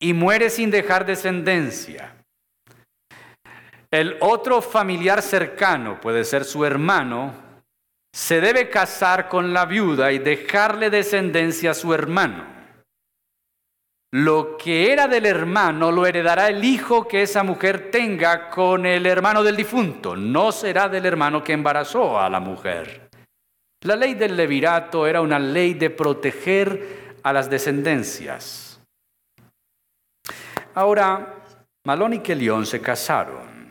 [0.00, 2.14] y muere sin dejar descendencia,
[3.90, 7.34] el otro familiar cercano, puede ser su hermano,
[8.12, 12.55] se debe casar con la viuda y dejarle descendencia a su hermano.
[14.18, 19.04] Lo que era del hermano lo heredará el hijo que esa mujer tenga con el
[19.04, 20.16] hermano del difunto.
[20.16, 23.10] No será del hermano que embarazó a la mujer.
[23.82, 28.80] La ley del levirato era una ley de proteger a las descendencias.
[30.72, 31.34] Ahora,
[31.84, 33.70] Malón y Kelión se casaron.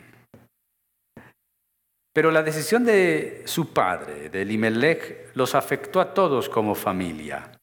[2.14, 7.55] Pero la decisión de su padre, de Elimelech, los afectó a todos como familia.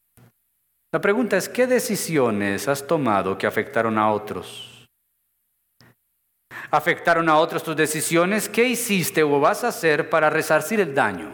[0.93, 4.87] La pregunta es, ¿qué decisiones has tomado que afectaron a otros?
[6.71, 8.47] ¿Afectaron a otros tus decisiones?
[8.47, 11.31] ¿Qué hiciste o vas a hacer para resarcir el daño?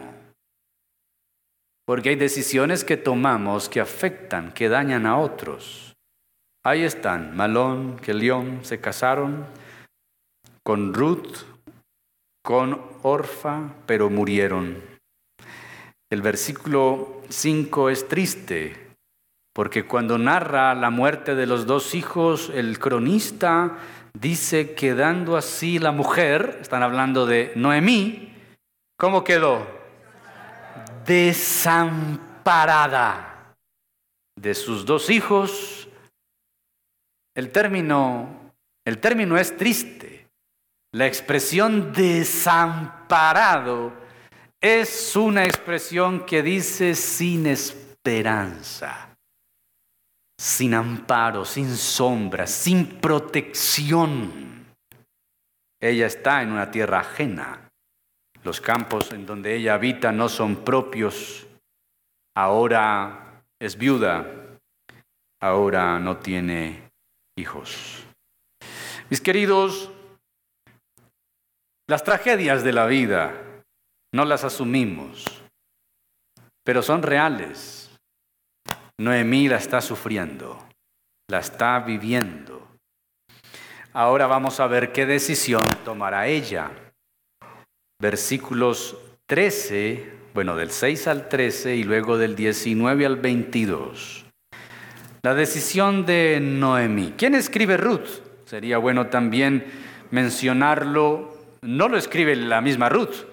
[1.85, 5.93] Porque hay decisiones que tomamos que afectan, que dañan a otros.
[6.63, 9.45] Ahí están, Malón, Kelión se casaron
[10.63, 11.35] con Ruth,
[12.43, 14.81] con Orfa, pero murieron.
[16.09, 18.88] El versículo 5 es triste,
[19.59, 23.77] porque cuando narra la muerte de los dos hijos, el cronista
[24.13, 28.33] dice, quedando así la mujer, están hablando de Noemí,
[28.97, 29.67] ¿cómo quedó?
[31.05, 33.53] Desamparada
[34.37, 35.89] de sus dos hijos.
[37.35, 38.53] El término,
[38.85, 40.29] el término es triste.
[40.93, 43.91] La expresión desamparado
[44.61, 49.08] es una expresión que dice sin esperanza
[50.39, 54.73] sin amparo, sin sombra, sin protección.
[55.81, 57.69] Ella está en una tierra ajena.
[58.45, 61.45] Los campos en donde ella habita no son propios.
[62.37, 64.25] Ahora es viuda.
[65.41, 66.89] Ahora no tiene
[67.37, 68.05] hijos.
[69.09, 69.91] Mis queridos,
[71.85, 73.33] las tragedias de la vida
[74.13, 75.25] no las asumimos,
[76.63, 77.88] pero son reales
[78.99, 80.59] Noemí la está sufriendo,
[81.29, 82.67] la está viviendo.
[83.93, 86.69] Ahora vamos a ver qué decisión tomará ella.
[88.01, 94.25] Versículos 13, bueno, del 6 al 13 y luego del 19 al 22.
[95.21, 97.13] La decisión de Noemí.
[97.17, 98.19] ¿Quién escribe Ruth?
[98.43, 99.63] Sería bueno también
[100.11, 101.37] mencionarlo.
[101.61, 103.28] No lo escribe la misma Ruth.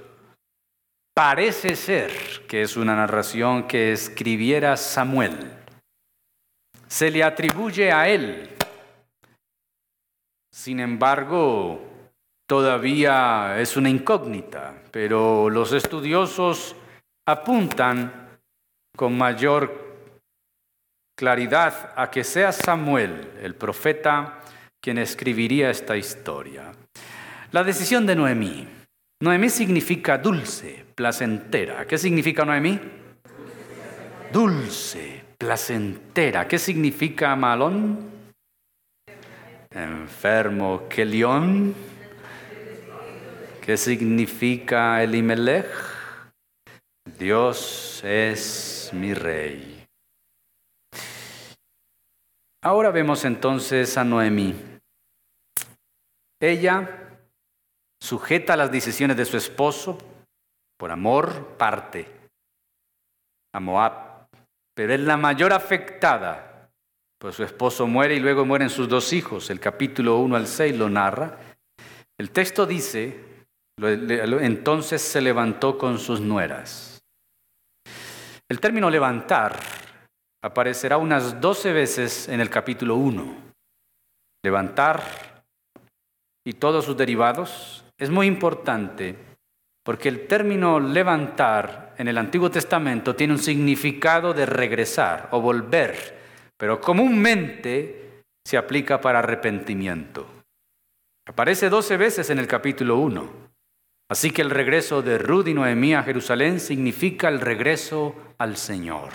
[1.17, 2.13] Parece ser
[2.47, 5.57] que es una narración que escribiera Samuel
[6.89, 8.49] se le atribuye a él.
[10.51, 11.83] Sin embargo,
[12.49, 16.77] todavía es una incógnita, pero los estudiosos
[17.27, 18.39] apuntan
[18.97, 19.85] con mayor
[21.17, 24.41] claridad a que sea Samuel, el profeta,
[24.81, 26.73] quien escribiría esta historia.
[27.53, 28.69] La decisión de Noemí.
[29.21, 31.87] Noemí significa dulce, placentera.
[31.87, 32.81] ¿Qué significa Noemí?
[34.33, 36.49] Dulce, placentera.
[36.49, 38.11] ¿Qué significa malón?
[39.71, 41.75] Enfermo, Kelión.
[43.61, 45.69] ¿Qué significa Elimelech?
[47.19, 49.85] Dios es mi rey.
[52.63, 54.55] Ahora vemos entonces a Noemí.
[56.41, 57.19] Ella,
[58.01, 59.99] sujeta a las decisiones de su esposo,
[60.77, 62.07] por amor, parte
[63.53, 64.07] a Moab
[64.77, 66.71] pero es la mayor afectada,
[67.19, 69.49] pues su esposo muere y luego mueren sus dos hijos.
[69.49, 71.39] El capítulo 1 al 6 lo narra.
[72.19, 73.47] El texto dice,
[73.81, 77.03] entonces se levantó con sus nueras.
[78.51, 79.59] El término levantar
[80.45, 83.35] aparecerá unas 12 veces en el capítulo 1.
[84.45, 85.43] Levantar
[86.45, 89.17] y todos sus derivados es muy importante
[89.87, 96.19] porque el término levantar en el Antiguo Testamento tiene un significado de regresar o volver,
[96.57, 100.27] pero comúnmente se aplica para arrepentimiento.
[101.29, 103.31] Aparece 12 veces en el capítulo 1.
[104.11, 109.11] Así que el regreso de Ruth y Noemí a Jerusalén significa el regreso al Señor.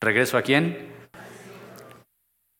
[0.00, 0.92] ¿Regreso a quién?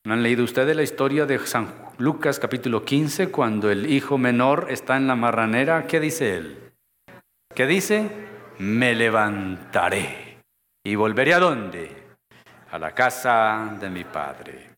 [0.05, 4.67] ¿No han leído ustedes la historia de San Lucas capítulo 15 cuando el hijo menor
[4.69, 5.87] está en la marranera?
[5.87, 6.68] ¿Qué dice él?
[7.59, 8.09] ¿Qué dice?
[8.61, 10.39] Me levantaré
[10.85, 11.91] y volveré a dónde?
[12.71, 14.77] A la casa de mi padre.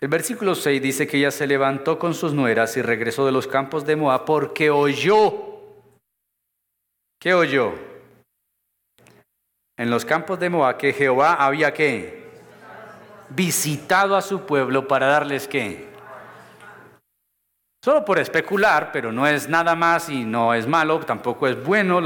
[0.00, 3.48] El versículo 6 dice que ella se levantó con sus nueras y regresó de los
[3.48, 5.34] campos de Moab porque oyó.
[7.18, 7.74] ¿Qué oyó?
[9.76, 12.22] En los campos de Moab que Jehová había que
[13.30, 15.89] visitado a su pueblo para darles qué?
[17.82, 22.02] Solo por especular, pero no es nada más y no es malo, tampoco es bueno.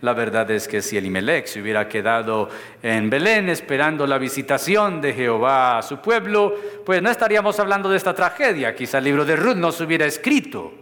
[0.00, 2.48] La, verdad es que si Elimelech se hubiera quedado
[2.82, 7.96] en Belén esperando la visitación de Jehová a su pueblo, pues no estaríamos hablando de
[7.96, 8.74] esta tragedia.
[8.74, 10.74] Quizá el libro de Ruth no se hubiera escrito.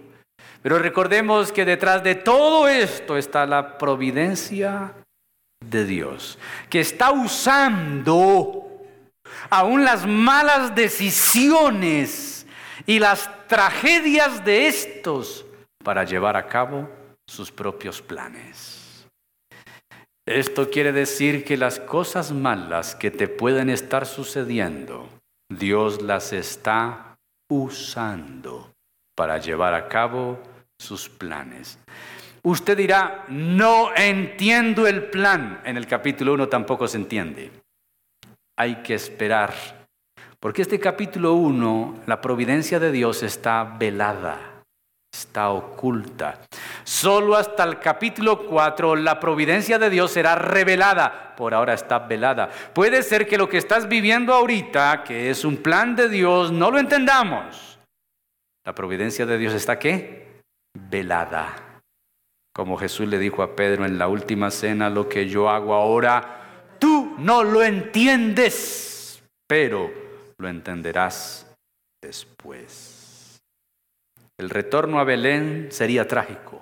[0.62, 4.94] Pero recordemos que detrás de todo esto está la providencia
[5.62, 6.38] de Dios,
[6.70, 8.66] que está usando
[9.50, 12.46] aún las malas decisiones
[12.86, 15.44] y las tragedias de estos
[15.84, 16.88] para llevar a cabo
[17.28, 19.06] sus propios planes.
[20.26, 25.06] Esto quiere decir que las cosas malas que te pueden estar sucediendo,
[25.50, 27.18] Dios las está
[27.50, 28.72] usando
[29.14, 30.40] para llevar a cabo
[30.80, 31.78] sus planes.
[32.42, 35.60] Usted dirá, no entiendo el plan.
[35.66, 37.50] En el capítulo 1 tampoco se entiende.
[38.56, 39.81] Hay que esperar
[40.42, 44.64] Porque este capítulo 1, la providencia de Dios está velada,
[45.14, 46.40] está oculta.
[46.82, 51.36] Solo hasta el capítulo 4 la providencia de Dios será revelada.
[51.36, 52.50] Por ahora está velada.
[52.74, 56.72] Puede ser que lo que estás viviendo ahorita, que es un plan de Dios, no
[56.72, 57.78] lo entendamos.
[58.66, 60.40] La providencia de Dios está qué?
[60.74, 61.80] Velada.
[62.52, 66.74] Como Jesús le dijo a Pedro en la última cena, lo que yo hago ahora,
[66.80, 70.01] tú no lo entiendes, pero
[70.42, 71.46] lo entenderás
[72.02, 73.40] después.
[74.38, 76.60] El retorno a Belén sería trágico.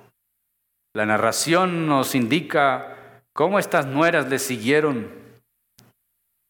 [0.94, 5.10] La narración nos indica cómo estas nueras le siguieron,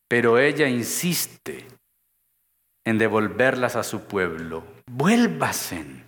[0.08, 1.66] pero ella insiste
[2.84, 4.64] en devolverlas a su pueblo.
[4.90, 6.04] Vuélvasen,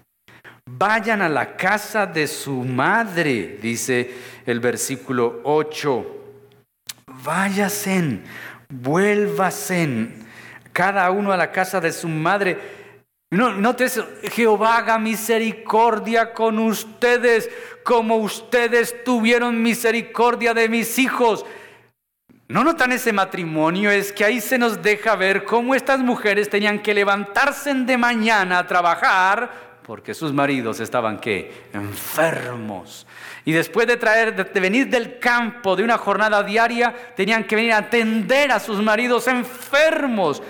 [0.68, 4.12] vayan a la casa de su madre, dice
[4.44, 6.18] el versículo 8.
[7.22, 8.24] Váyasen,
[8.68, 10.21] vuélvasen,
[10.72, 12.82] cada uno a la casa de su madre.
[13.30, 14.02] No, notes,
[14.32, 17.50] Jehová haga misericordia con ustedes
[17.82, 21.46] como ustedes tuvieron misericordia de mis hijos.
[22.48, 23.90] ¿No notan ese matrimonio?
[23.90, 28.58] Es que ahí se nos deja ver cómo estas mujeres tenían que levantarse de mañana
[28.58, 31.68] a trabajar porque sus maridos estaban qué?
[31.72, 33.06] Enfermos.
[33.44, 37.72] Y después de traer de venir del campo de una jornada diaria, tenían que venir
[37.72, 40.42] a atender a sus maridos enfermos.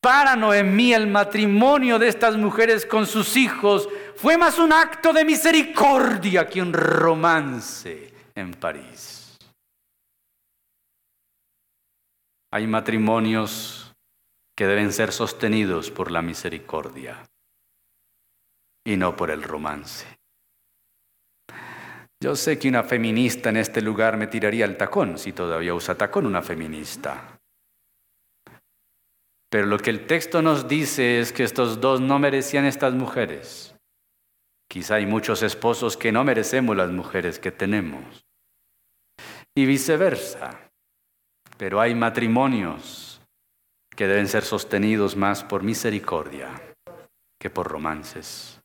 [0.00, 5.24] Para Noemí el matrimonio de estas mujeres con sus hijos fue más un acto de
[5.24, 9.36] misericordia que un romance en París.
[12.52, 13.92] Hay matrimonios
[14.56, 17.24] que deben ser sostenidos por la misericordia
[18.84, 20.06] y no por el romance.
[22.20, 25.94] Yo sé que una feminista en este lugar me tiraría el tacón, si todavía usa
[25.94, 27.37] tacón una feminista.
[29.50, 33.74] Pero lo que el texto nos dice es que estos dos no merecían estas mujeres.
[34.68, 38.26] Quizá hay muchos esposos que no merecemos las mujeres que tenemos.
[39.54, 40.70] Y viceversa.
[41.56, 43.20] Pero hay matrimonios
[43.96, 46.50] que deben ser sostenidos más por misericordia
[47.40, 48.60] que por romances.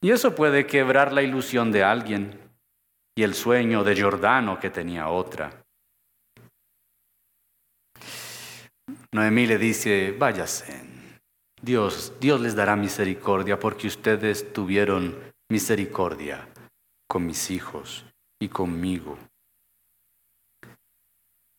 [0.00, 2.40] Y eso puede quebrar la ilusión de alguien
[3.14, 5.61] y el sueño de Jordano que tenía otra.
[9.14, 10.80] Noemí le dice, váyase.
[11.60, 15.16] Dios, Dios les dará misericordia porque ustedes tuvieron
[15.50, 16.48] misericordia
[17.06, 18.06] con mis hijos
[18.40, 19.18] y conmigo.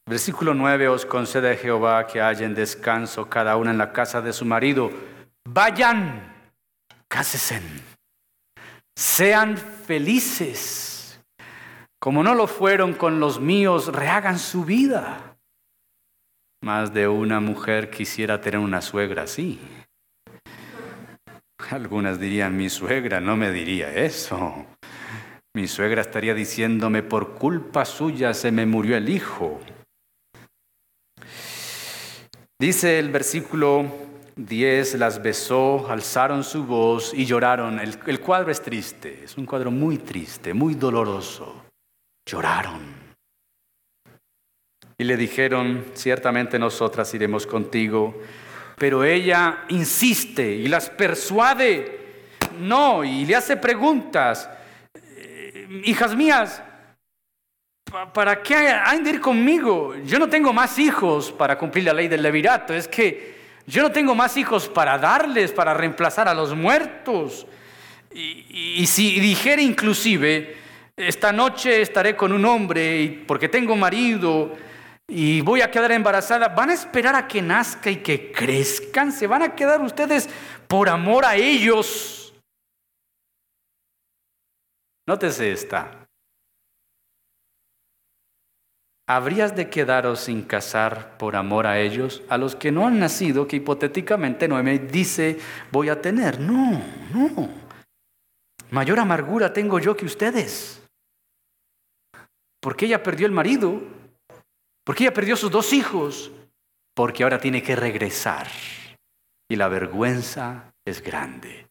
[0.09, 4.43] Versículo 9, os concede Jehová que hallen descanso cada una en la casa de su
[4.45, 4.91] marido.
[5.47, 6.33] Vayan,
[7.07, 7.63] cásesen,
[8.97, 11.21] sean felices.
[11.99, 15.32] Como no lo fueron con los míos, rehagan su vida.
[16.63, 19.59] Más de una mujer quisiera tener una suegra así.
[21.69, 24.65] Algunas dirían, mi suegra no me diría eso.
[25.53, 29.59] Mi suegra estaría diciéndome, por culpa suya se me murió el hijo.
[32.57, 33.85] Dice el versículo
[34.37, 37.77] 10, las besó, alzaron su voz y lloraron.
[37.77, 41.65] El, el cuadro es triste, es un cuadro muy triste, muy doloroso.
[42.25, 42.92] Lloraron.
[45.03, 48.21] Y le dijeron, ciertamente nosotras iremos contigo.
[48.77, 51.99] Pero ella insiste y las persuade.
[52.61, 54.49] No, y le hace preguntas.
[54.95, 56.63] Eh, hijas mías,
[58.13, 59.93] ¿para qué han de ir conmigo?
[60.05, 62.73] Yo no tengo más hijos para cumplir la ley del levirato.
[62.73, 63.35] Es que
[63.67, 67.45] yo no tengo más hijos para darles, para reemplazar a los muertos.
[68.15, 70.55] Y, y si dijera inclusive,
[70.95, 74.71] esta noche estaré con un hombre porque tengo marido
[75.07, 79.27] y voy a quedar embarazada, van a esperar a que nazca y que crezcan, se
[79.27, 80.29] van a quedar ustedes
[80.67, 82.33] por amor a ellos.
[85.05, 86.07] Nótese esta.
[89.05, 93.47] ¿Habrías de quedaros sin casar por amor a ellos, a los que no han nacido,
[93.47, 95.37] que hipotéticamente Noemí dice
[95.71, 96.39] voy a tener?
[96.39, 96.81] No,
[97.13, 97.49] no.
[98.71, 100.81] Mayor amargura tengo yo que ustedes.
[102.61, 103.81] Porque ella perdió el marido,
[104.83, 106.31] porque ella perdió sus dos hijos,
[106.93, 108.47] porque ahora tiene que regresar.
[109.49, 111.67] Y la vergüenza es grande.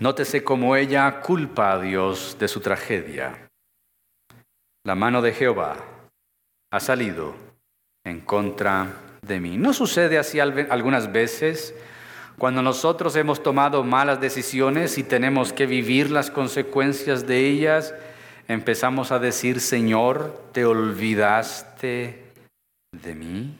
[0.00, 3.50] Nótese cómo ella culpa a Dios de su tragedia.
[4.84, 5.76] La mano de Jehová
[6.70, 7.34] ha salido
[8.04, 8.86] en contra
[9.22, 9.56] de mí.
[9.56, 11.74] ¿No sucede así algunas veces
[12.38, 17.94] cuando nosotros hemos tomado malas decisiones y tenemos que vivir las consecuencias de ellas?
[18.48, 22.32] Empezamos a decir, Señor, ¿te olvidaste
[22.92, 23.58] de mí?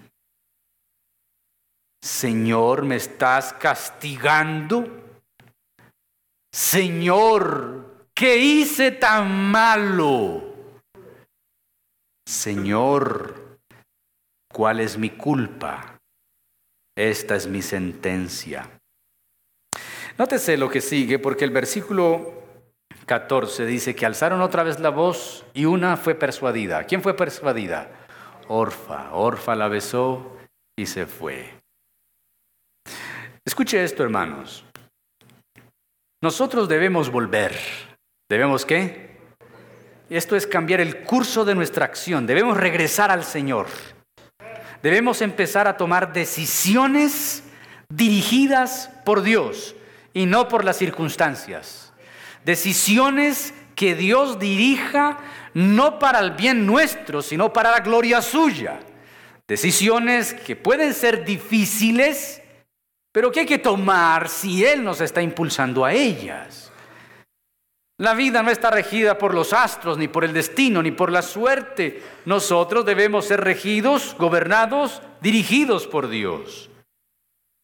[2.03, 5.05] Señor, ¿me estás castigando?
[6.53, 10.43] Señor, ¿qué hice tan malo?
[12.27, 13.59] Señor,
[14.53, 15.99] ¿cuál es mi culpa?
[16.97, 18.81] Esta es mi sentencia.
[20.17, 22.38] Nótese lo que sigue, porque el versículo
[23.09, 26.85] 14 dice que alzaron otra vez la voz y una fue persuadida.
[26.85, 27.91] ¿Quién fue persuadida?
[28.47, 29.13] Orfa.
[29.15, 30.37] Orfa la besó
[30.79, 31.55] y se fue.
[33.45, 34.65] Escuche esto, hermanos.
[36.23, 37.57] Nosotros debemos volver.
[38.29, 39.19] ¿Debemos qué?
[40.11, 42.27] Esto es cambiar el curso de nuestra acción.
[42.27, 43.67] Debemos regresar al Señor.
[44.83, 47.43] Debemos empezar a tomar decisiones
[47.89, 49.75] dirigidas por Dios
[50.13, 51.88] y no por las circunstancias.
[52.49, 55.19] Decisiones que Dios dirija
[55.53, 58.81] no para el bien nuestro, sino para la gloria suya.
[59.47, 62.41] Decisiones que pueden ser difíciles,
[63.13, 66.73] pero que hay que tomar si Él nos está impulsando a ellas.
[67.99, 71.21] La vida no está regida por los astros, ni por el destino, ni por la
[71.21, 72.03] suerte.
[72.25, 76.68] Nosotros debemos ser regidos, gobernados, dirigidos por Dios.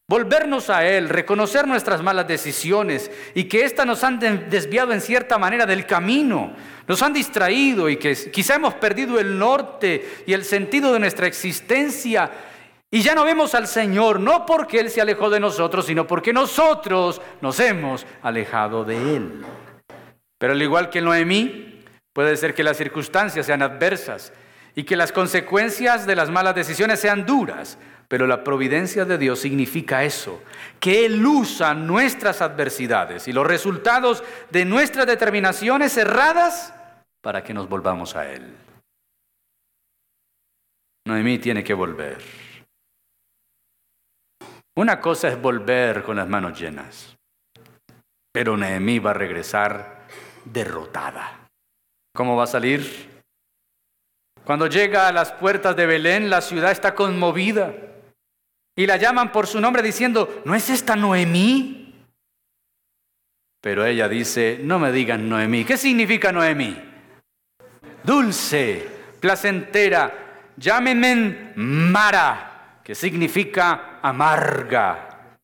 [0.06, 4.18] Volvernos a Él, reconocer nuestras malas decisiones y que éstas nos han
[4.50, 6.52] desviado en cierta manera del camino,
[6.86, 11.26] nos han distraído y que quizá hemos perdido el norte y el sentido de nuestra
[11.26, 12.30] existencia
[12.94, 16.32] y ya no vemos al Señor, no porque Él se alejó de nosotros, sino porque
[16.32, 19.44] nosotros nos hemos alejado de Él.
[20.38, 21.82] Pero al igual que Noemí,
[22.12, 24.32] puede ser que las circunstancias sean adversas
[24.76, 27.78] y que las consecuencias de las malas decisiones sean duras,
[28.08, 30.42] pero la providencia de Dios significa eso,
[30.80, 36.74] que Él usa nuestras adversidades y los resultados de nuestras determinaciones erradas
[37.20, 38.54] para que nos volvamos a Él.
[41.06, 42.18] Noemí tiene que volver.
[44.76, 47.16] Una cosa es volver con las manos llenas,
[48.32, 50.06] pero Nehemí va a regresar
[50.44, 51.48] derrotada.
[52.14, 53.22] ¿Cómo va a salir?
[54.44, 57.72] Cuando llega a las puertas de Belén, la ciudad está conmovida
[58.76, 61.94] y la llaman por su nombre diciendo, ¿no es esta Noemí?
[63.60, 65.64] Pero ella dice, no me digan Noemí.
[65.64, 66.76] ¿Qué significa Noemí?
[68.02, 68.86] Dulce,
[69.20, 72.54] placentera, llámenme Mara
[72.84, 75.38] que significa amarga.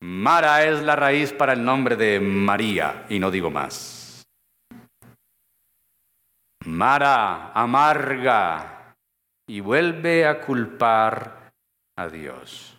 [0.00, 4.26] Mara es la raíz para el nombre de María, y no digo más.
[6.66, 8.79] Mara, amarga,
[9.50, 11.50] y vuelve a culpar
[11.96, 12.78] a Dios.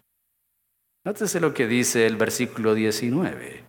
[1.03, 3.65] Nótese lo que dice el versículo 19.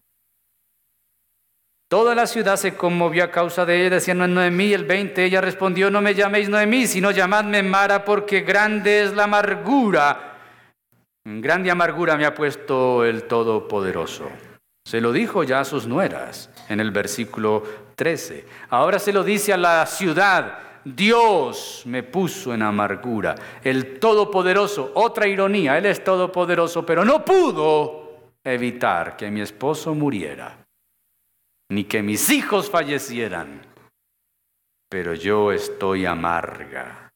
[1.90, 4.72] Toda la ciudad se conmovió a causa de ella, decían, no Noemí.
[4.72, 9.24] El 20, ella respondió, no me llaméis Noemí, sino llamadme Mara, porque grande es la
[9.24, 10.38] amargura.
[11.24, 14.30] Grande amargura me ha puesto el Todopoderoso.
[14.86, 17.64] Se lo dijo ya a sus nueras en el versículo
[17.96, 18.46] 13.
[18.68, 23.34] Ahora se lo dice a la ciudad, Dios me puso en amargura.
[23.62, 30.58] El Todopoderoso, otra ironía, Él es Todopoderoso, pero no pudo evitar que mi esposo muriera
[31.72, 33.62] ni que mis hijos fallecieran,
[34.90, 37.10] pero yo estoy amarga.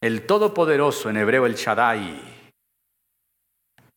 [0.00, 2.31] El Todopoderoso, en hebreo el Shaddai,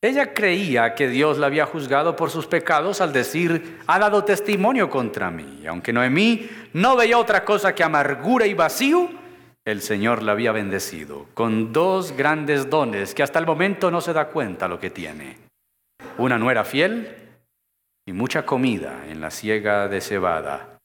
[0.06, 4.90] ella creía que Dios la había juzgado por sus pecados al decir, ha dado testimonio
[4.90, 5.66] contra mí.
[5.68, 9.10] Aunque Noemí no veía otra cosa que amargura y vacío,
[9.66, 14.14] el Señor la había bendecido con dos grandes dones que hasta el momento no se
[14.14, 15.46] da cuenta lo que tiene
[16.18, 17.16] una nuera fiel
[18.06, 20.80] y mucha comida en la siega de cebada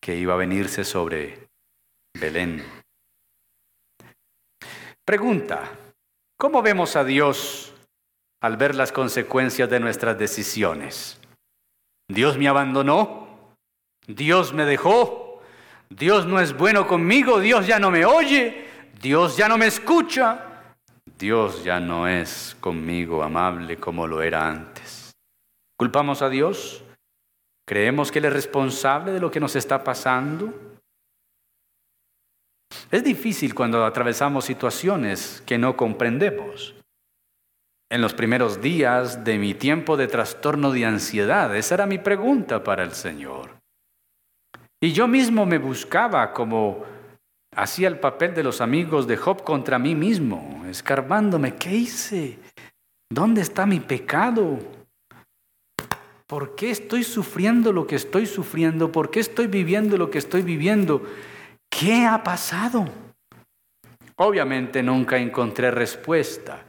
[0.00, 1.48] que iba a venirse sobre
[2.18, 2.64] Belén.
[5.04, 5.70] Pregunta,
[6.36, 7.75] ¿cómo vemos a Dios
[8.40, 11.18] al ver las consecuencias de nuestras decisiones?
[12.08, 13.26] ¿Dios me abandonó?
[14.06, 15.42] ¿Dios me dejó?
[15.90, 17.40] ¿Dios no es bueno conmigo?
[17.40, 18.66] ¿Dios ya no me oye?
[19.00, 20.74] ¿Dios ya no me escucha?
[21.18, 25.12] Dios ya no es conmigo amable como lo era antes.
[25.78, 26.84] ¿Culpamos a Dios?
[27.66, 30.52] ¿Creemos que Él es responsable de lo que nos está pasando?
[32.90, 36.74] Es difícil cuando atravesamos situaciones que no comprendemos.
[37.90, 42.64] En los primeros días de mi tiempo de trastorno de ansiedad, esa era mi pregunta
[42.64, 43.60] para el Señor.
[44.80, 46.84] Y yo mismo me buscaba como
[47.54, 52.38] hacía el papel de los amigos de Job contra mí mismo, escarbándome, ¿qué hice?
[53.08, 54.58] ¿Dónde está mi pecado?
[56.26, 58.90] ¿por qué estoy sufriendo lo que estoy sufriendo?
[58.90, 61.02] ¿Por qué estoy viviendo lo que estoy viviendo?
[61.70, 62.86] ¿Qué ha pasado?
[64.16, 66.64] Obviamente nunca encontré respuesta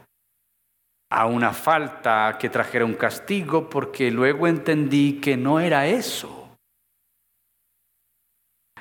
[1.10, 6.58] a una falta que trajera un castigo porque luego entendí que no era eso.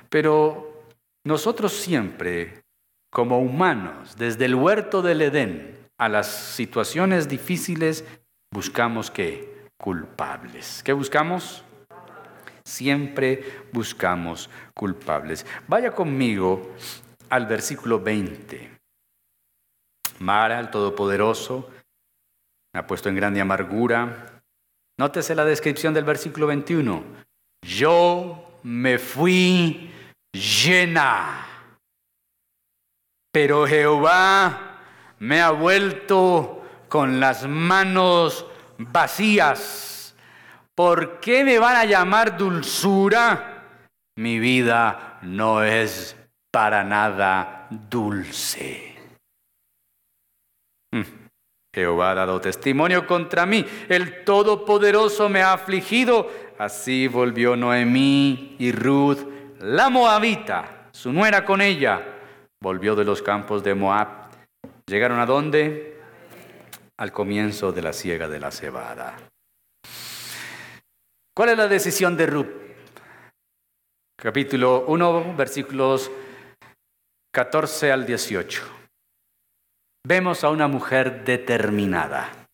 [0.09, 0.85] Pero
[1.25, 2.63] nosotros siempre,
[3.13, 8.05] como humanos, desde el huerto del Edén a las situaciones difíciles,
[8.53, 10.83] buscamos que culpables.
[10.83, 11.65] ¿Qué buscamos?
[12.65, 15.47] Siempre buscamos culpables.
[15.69, 16.75] Vaya conmigo
[17.31, 18.71] al versículo 20.
[20.19, 21.71] Mara, el Todopoderoso,
[22.79, 24.41] ha puesto en grande amargura.
[24.99, 27.03] Nótese la descripción del versículo 21.
[27.63, 29.91] Yo me fui
[30.33, 31.47] llena,
[33.33, 34.81] pero Jehová
[35.19, 38.47] me ha vuelto con las manos
[38.79, 40.15] vacías.
[40.75, 43.65] ¿Por qué me van a llamar dulzura?
[44.17, 46.17] Mi vida no es
[46.51, 48.96] para nada dulce.
[51.77, 56.27] Jehová ha dado testimonio contra mí, el Todopoderoso me ha afligido.
[56.57, 59.19] Así volvió Noemí y Ruth,
[59.61, 62.01] la moabita, su nuera con ella,
[62.63, 64.09] volvió de los campos de Moab.
[64.87, 66.01] ¿Llegaron a dónde?
[66.97, 69.15] Al comienzo de la siega de la cebada.
[71.35, 72.49] ¿Cuál es la decisión de Ruth?
[74.19, 76.11] Capítulo 1, versículos
[77.35, 78.76] 14 al 18.
[80.09, 82.47] Vemos a una mujer determinada,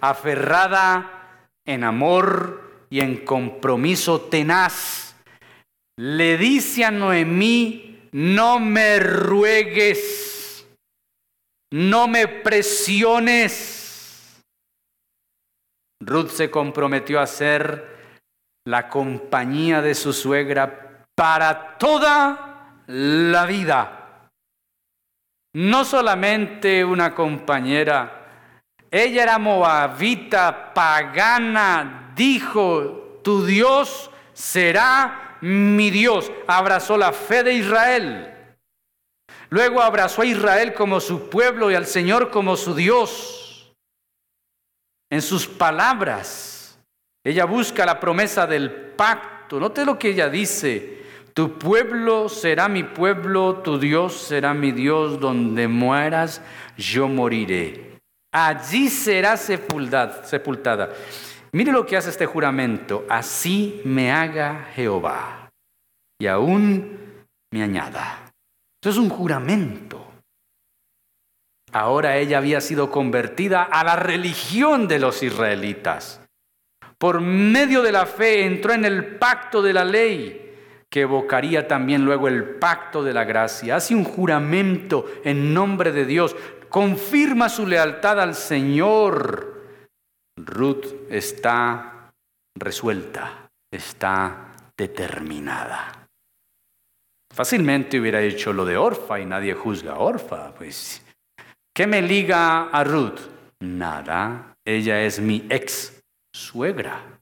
[0.00, 5.14] aferrada en amor y en compromiso tenaz.
[5.98, 10.66] Le dice a Noemí, no me ruegues,
[11.70, 14.42] no me presiones.
[16.00, 17.98] Ruth se comprometió a ser
[18.66, 23.97] la compañía de su suegra para toda la vida.
[25.54, 28.18] No solamente una compañera,
[28.90, 36.30] ella era moabita, pagana, dijo, tu Dios será mi Dios.
[36.46, 38.34] Abrazó la fe de Israel.
[39.50, 43.74] Luego abrazó a Israel como su pueblo y al Señor como su Dios.
[45.10, 46.78] En sus palabras,
[47.24, 49.58] ella busca la promesa del pacto.
[49.58, 50.97] Note lo que ella dice.
[51.38, 56.42] Tu pueblo será mi pueblo, tu Dios será mi Dios, donde mueras
[56.76, 58.00] yo moriré.
[58.32, 60.90] Allí será sepultada.
[61.52, 65.48] Mire lo que hace este juramento, así me haga Jehová
[66.18, 66.98] y aún
[67.52, 68.32] me añada.
[68.84, 70.10] Es un juramento.
[71.70, 76.20] Ahora ella había sido convertida a la religión de los israelitas.
[76.98, 80.46] Por medio de la fe entró en el pacto de la ley
[80.90, 83.76] que evocaría también luego el pacto de la gracia.
[83.76, 86.34] Hace un juramento en nombre de Dios,
[86.68, 89.64] confirma su lealtad al Señor.
[90.36, 92.12] Ruth está
[92.56, 96.08] resuelta, está determinada.
[97.34, 100.54] Fácilmente hubiera hecho lo de Orfa y nadie juzga a Orfa.
[100.54, 101.04] Pues,
[101.74, 103.20] ¿qué me liga a Ruth?
[103.60, 107.17] Nada, ella es mi ex suegra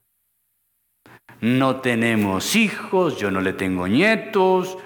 [1.41, 4.77] no tenemos hijos, yo no le tengo nietos,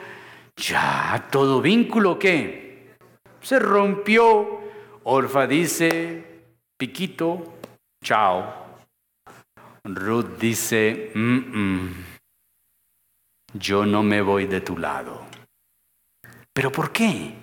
[0.55, 2.95] ya todo vínculo que
[3.41, 4.61] se rompió.
[5.03, 6.43] Orfa dice,
[6.77, 7.57] piquito,
[8.03, 8.61] chao.
[9.83, 11.11] Ruth dice,
[13.53, 15.25] yo no me voy de tu lado.
[16.53, 17.33] ¿Pero por qué?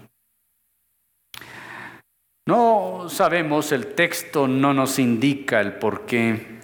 [2.47, 6.58] No sabemos, el texto no nos indica el por qué.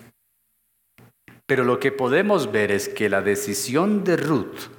[1.47, 4.71] Pero lo que podemos ver es que la decisión de Ruth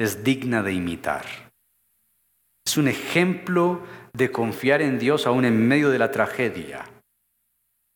[0.00, 1.24] es digna de imitar.
[2.66, 6.84] Es un ejemplo de confiar en Dios aún en medio de la tragedia.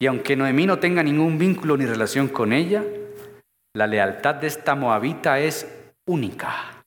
[0.01, 2.85] Y aunque Noemí no tenga ningún vínculo ni relación con ella,
[3.75, 5.67] la lealtad de esta moabita es
[6.07, 6.85] única.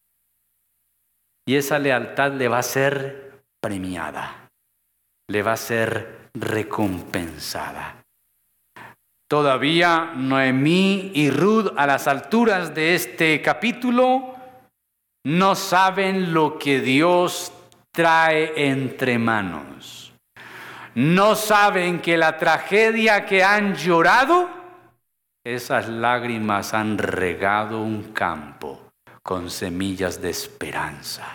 [1.47, 4.49] Y esa lealtad le va a ser premiada,
[5.29, 8.02] le va a ser recompensada.
[9.33, 14.35] Todavía Noemí y Ruth a las alturas de este capítulo
[15.23, 17.51] no saben lo que Dios
[17.91, 20.13] trae entre manos.
[20.93, 24.51] No saben que la tragedia que han llorado,
[25.43, 28.91] esas lágrimas han regado un campo
[29.23, 31.25] con semillas de esperanza,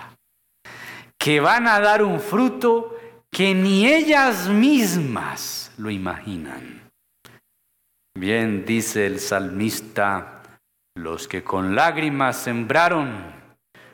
[1.18, 2.96] que van a dar un fruto
[3.28, 6.87] que ni ellas mismas lo imaginan.
[8.18, 10.42] Bien dice el salmista,
[10.96, 13.32] los que con lágrimas sembraron,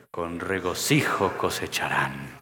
[0.09, 2.41] con regocijo cosecharán.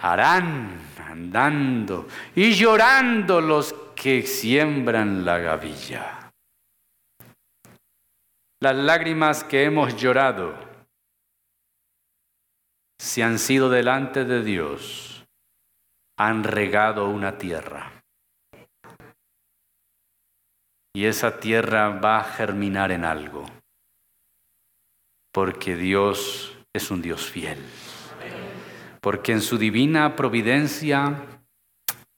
[0.00, 6.32] Harán andando y llorando los que siembran la gavilla.
[8.62, 10.54] Las lágrimas que hemos llorado,
[12.98, 15.26] si han sido delante de Dios,
[16.16, 17.99] han regado una tierra.
[20.92, 23.46] Y esa tierra va a germinar en algo,
[25.32, 27.58] porque Dios es un Dios fiel.
[29.00, 31.24] Porque en su divina providencia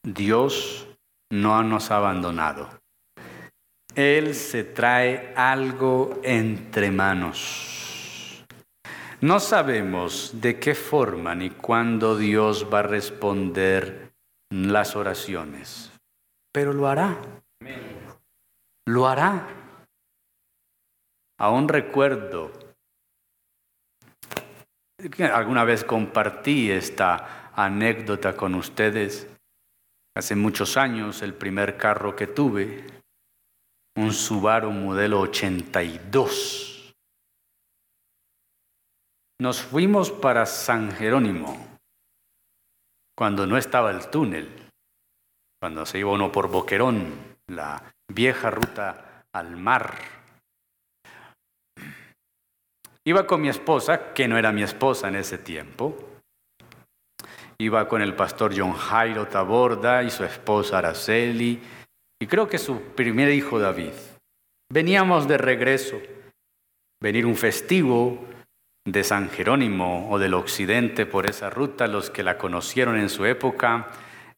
[0.03, 0.89] Dios
[1.31, 2.69] no nos ha abandonado.
[3.95, 8.45] Él se trae algo entre manos.
[9.21, 14.13] No sabemos de qué forma ni cuándo Dios va a responder
[14.51, 15.93] las oraciones,
[16.53, 17.42] pero lo hará.
[18.87, 19.49] Lo hará.
[21.39, 22.63] Aún recuerdo
[25.35, 29.29] Alguna vez compartí esta anécdota con ustedes.
[30.17, 32.87] Hace muchos años, el primer carro que tuve,
[33.97, 36.95] un Subaru modelo 82.
[39.41, 41.79] Nos fuimos para San Jerónimo,
[43.17, 44.71] cuando no estaba el túnel,
[45.61, 49.95] cuando se iba uno por Boquerón, la vieja ruta al mar.
[53.05, 55.97] Iba con mi esposa, que no era mi esposa en ese tiempo.
[57.59, 61.61] Iba con el pastor John Jairo Taborda y su esposa Araceli,
[62.21, 63.93] y creo que su primer hijo David.
[64.73, 66.01] Veníamos de regreso,
[67.03, 68.25] venir un festivo
[68.87, 73.25] de San Jerónimo o del occidente por esa ruta, los que la conocieron en su
[73.27, 73.89] época,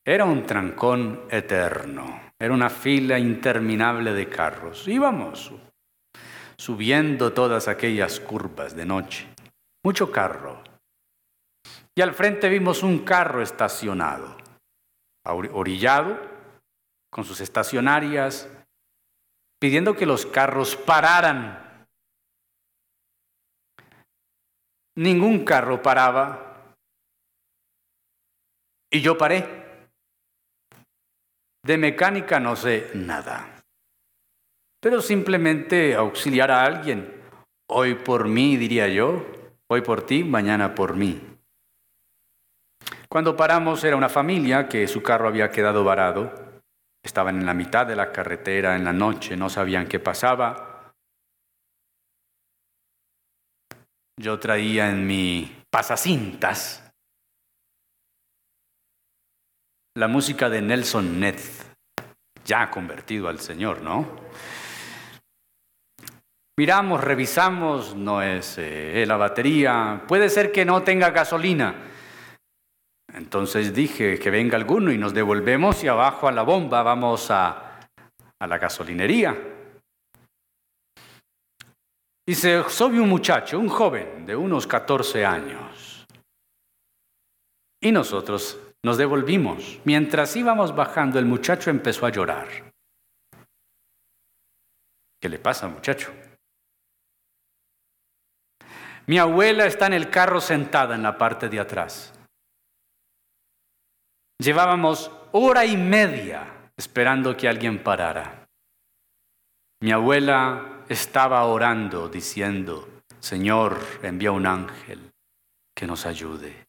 [0.05, 4.87] era un trancón eterno, era una fila interminable de carros.
[4.87, 5.53] Íbamos
[6.57, 9.29] subiendo todas aquellas curvas de noche.
[9.83, 10.63] Mucho carro.
[11.97, 14.37] Y al frente vimos un carro estacionado,
[15.25, 16.19] orillado,
[17.11, 18.49] con sus estacionarias,
[19.61, 21.87] pidiendo que los carros pararan.
[24.97, 26.75] Ningún carro paraba.
[28.91, 29.64] Y yo paré.
[31.65, 33.55] De mecánica no sé nada
[34.85, 37.11] pero simplemente auxiliar a alguien.
[37.71, 39.25] Hoy por mí, diría yo,
[39.67, 41.39] hoy por ti, mañana por mí.
[43.09, 46.61] Cuando paramos era una familia que su carro había quedado varado,
[47.03, 50.93] estaban en la mitad de la carretera en la noche, no sabían qué pasaba.
[54.21, 56.84] Yo traía en mi pasacintas
[59.97, 61.39] la música de Nelson Ned,
[62.45, 64.25] ya convertido al Señor, ¿no?
[66.57, 71.75] Miramos, revisamos, no es eh, la batería, puede ser que no tenga gasolina.
[73.13, 77.89] Entonces dije que venga alguno y nos devolvemos y abajo a la bomba vamos a,
[78.41, 79.37] a la gasolinería.
[82.27, 86.07] Y se sube un muchacho, un joven de unos 14 años.
[87.81, 89.81] Y nosotros nos devolvimos.
[89.85, 92.47] Mientras íbamos bajando, el muchacho empezó a llorar.
[95.21, 96.13] ¿Qué le pasa, muchacho?
[99.07, 102.13] Mi abuela está en el carro sentada en la parte de atrás.
[104.39, 108.47] Llevábamos hora y media esperando que alguien parara.
[109.81, 115.11] Mi abuela estaba orando diciendo, Señor, envía un ángel
[115.75, 116.67] que nos ayude.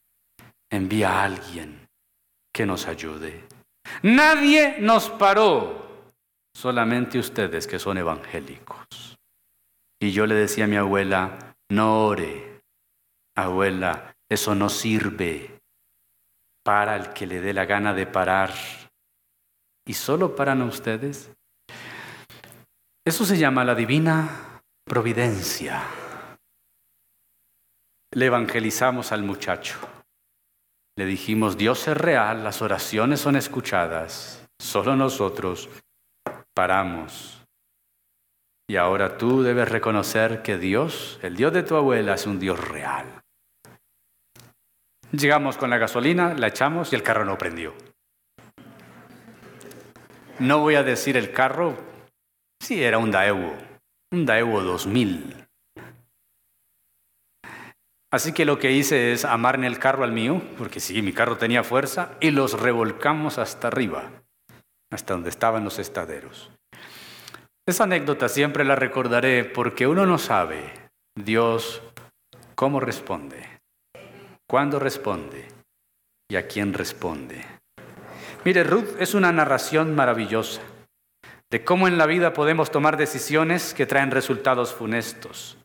[0.69, 1.84] Envía a alguien
[2.55, 3.43] que nos ayude.
[4.01, 6.13] Nadie nos paró,
[6.55, 9.17] solamente ustedes que son evangélicos.
[10.01, 12.61] Y yo le decía a mi abuela, no ore,
[13.35, 15.59] abuela, eso no sirve
[16.63, 18.53] para el que le dé la gana de parar.
[19.85, 21.29] ¿Y solo paran a ustedes?
[23.05, 25.83] Eso se llama la divina providencia.
[28.13, 29.94] Le evangelizamos al muchacho.
[30.97, 34.47] Le dijimos, Dios es real, las oraciones son escuchadas.
[34.59, 35.69] Solo nosotros
[36.53, 37.35] paramos
[38.67, 42.59] y ahora tú debes reconocer que Dios, el Dios de tu abuela, es un Dios
[42.67, 43.21] real.
[45.11, 47.73] Llegamos con la gasolina, la echamos y el carro no prendió.
[50.39, 51.77] No voy a decir el carro,
[52.59, 53.55] sí era un Daewoo,
[54.11, 55.44] un Daewoo 2000.
[58.15, 61.11] Así que lo que hice es amar en el carro al mío, porque sí, mi
[61.11, 64.09] carro tenía fuerza, y los revolcamos hasta arriba,
[64.89, 66.49] hasta donde estaban los estaderos.
[67.67, 70.71] Esa anécdota siempre la recordaré porque uno no sabe
[71.13, 71.83] Dios
[72.55, 73.59] cómo responde,
[74.47, 75.49] cuándo responde
[76.31, 77.43] y a quién responde.
[78.45, 80.61] Mire, Ruth es una narración maravillosa
[81.51, 85.57] de cómo en la vida podemos tomar decisiones que traen resultados funestos.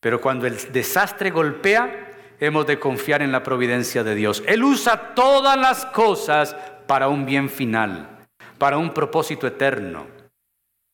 [0.00, 2.08] Pero cuando el desastre golpea,
[2.40, 4.42] hemos de confiar en la providencia de Dios.
[4.46, 6.54] Él usa todas las cosas
[6.86, 8.26] para un bien final,
[8.58, 10.06] para un propósito eterno.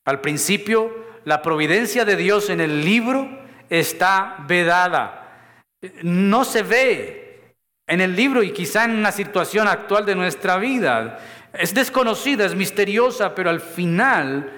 [0.05, 3.27] Al principio, la providencia de Dios en el libro
[3.69, 5.21] está vedada.
[6.03, 7.55] No se ve
[7.87, 11.19] en el libro y quizá en una situación actual de nuestra vida.
[11.53, 14.51] Es desconocida, es misteriosa, pero al final,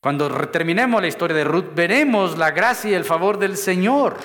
[0.00, 4.16] cuando terminemos la historia de Ruth, veremos la gracia y el favor del Señor.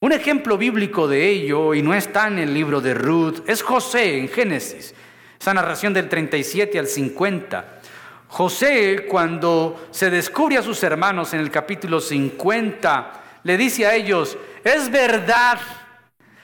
[0.00, 4.18] Un ejemplo bíblico de ello, y no está en el libro de Ruth, es José
[4.18, 4.92] en Génesis,
[5.40, 7.80] esa narración del 37 al 50.
[8.26, 14.36] José, cuando se descubre a sus hermanos en el capítulo 50, le dice a ellos,
[14.64, 15.60] es verdad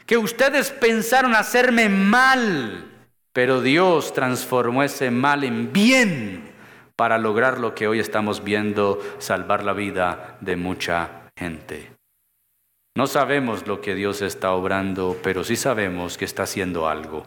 [0.07, 2.85] que ustedes pensaron hacerme mal,
[3.33, 6.50] pero Dios transformó ese mal en bien
[7.01, 11.93] para lograr lo que hoy estamos viendo, salvar la vida de mucha gente.
[12.95, 17.25] No sabemos lo que Dios está obrando, pero sí sabemos que está haciendo algo.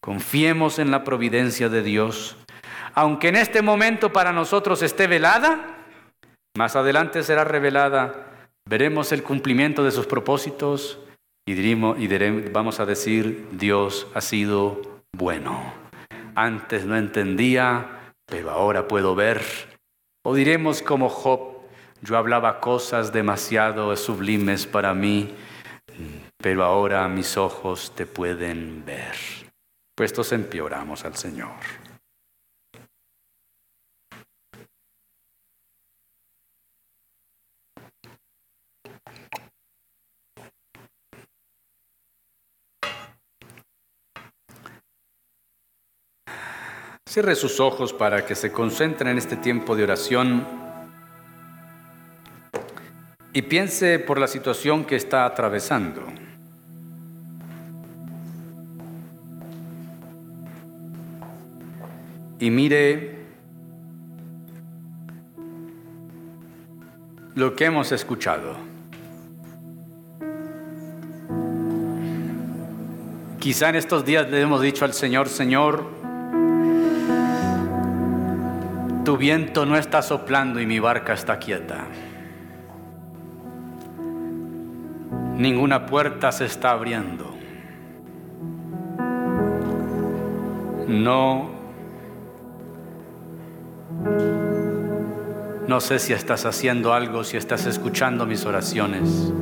[0.00, 2.36] Confiemos en la providencia de Dios
[2.94, 5.84] aunque en este momento para nosotros esté velada,
[6.56, 8.48] más adelante será revelada.
[8.66, 11.00] Veremos el cumplimiento de sus propósitos
[11.44, 11.74] y,
[12.52, 15.74] vamos a decir, Dios ha sido bueno.
[16.36, 17.95] Antes no entendía,
[18.26, 19.42] pero ahora puedo ver.
[20.24, 21.56] O diremos como Job,
[22.02, 25.34] yo hablaba cosas demasiado sublimes para mí,
[26.36, 29.14] pero ahora mis ojos te pueden ver.
[29.96, 31.85] Puestos empeoramos al Señor.
[47.08, 50.44] Cierre sus ojos para que se concentren en este tiempo de oración
[53.32, 56.02] y piense por la situación que está atravesando.
[62.40, 63.16] Y mire
[67.34, 68.56] lo que hemos escuchado.
[73.38, 75.95] Quizá en estos días le hemos dicho al Señor, Señor,
[79.06, 81.84] tu viento no está soplando y mi barca está quieta.
[85.36, 87.32] Ninguna puerta se está abriendo.
[90.88, 91.50] No,
[95.68, 99.32] no sé si estás haciendo algo, si estás escuchando mis oraciones,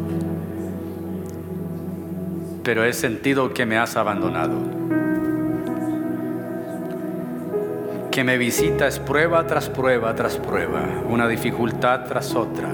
[2.63, 4.59] pero he sentido que me has abandonado.
[8.15, 12.69] Que me visita es prueba tras prueba tras prueba, una dificultad tras otra.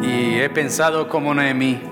[0.00, 1.82] Y he pensado como Noemí,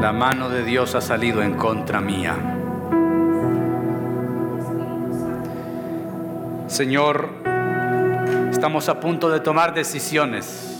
[0.00, 2.34] la mano de Dios ha salido en contra mía.
[6.66, 7.28] Señor,
[8.50, 10.75] estamos a punto de tomar decisiones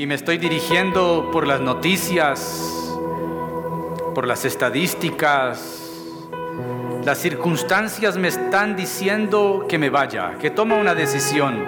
[0.00, 2.90] y me estoy dirigiendo por las noticias,
[4.14, 5.90] por las estadísticas.
[7.04, 11.66] Las circunstancias me están diciendo que me vaya, que toma una decisión,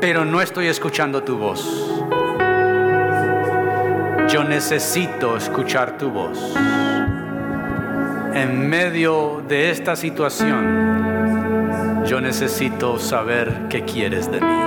[0.00, 1.62] pero no estoy escuchando tu voz.
[4.30, 6.56] Yo necesito escuchar tu voz.
[8.32, 14.61] En medio de esta situación, yo necesito saber qué quieres de mí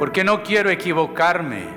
[0.00, 1.68] porque no quiero equivocarme.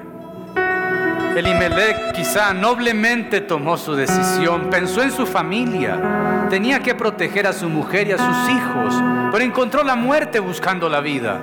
[1.35, 7.67] Elimelech quizá noblemente tomó su decisión, pensó en su familia, tenía que proteger a su
[7.67, 11.41] mujer y a sus hijos, pero encontró la muerte buscando la vida.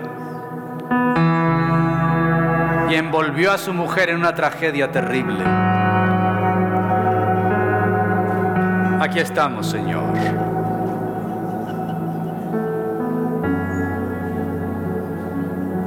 [2.89, 5.45] Y envolvió a su mujer en una tragedia terrible.
[9.01, 10.50] Aquí estamos, Señor.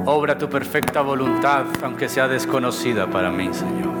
[0.06, 3.94] Obra tu perfecta voluntad, aunque sea desconocida para mí, Señor.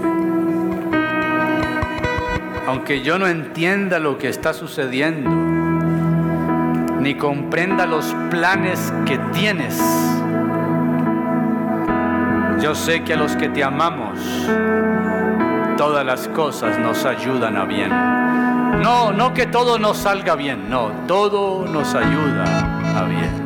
[2.66, 5.30] Aunque yo no entienda lo que está sucediendo,
[7.00, 9.80] ni comprenda los planes que tienes,
[12.60, 14.18] yo sé que a los que te amamos,
[15.78, 17.88] todas las cosas nos ayudan a bien.
[18.82, 22.44] No, no que todo nos salga bien, no, todo nos ayuda
[22.94, 23.44] a bien.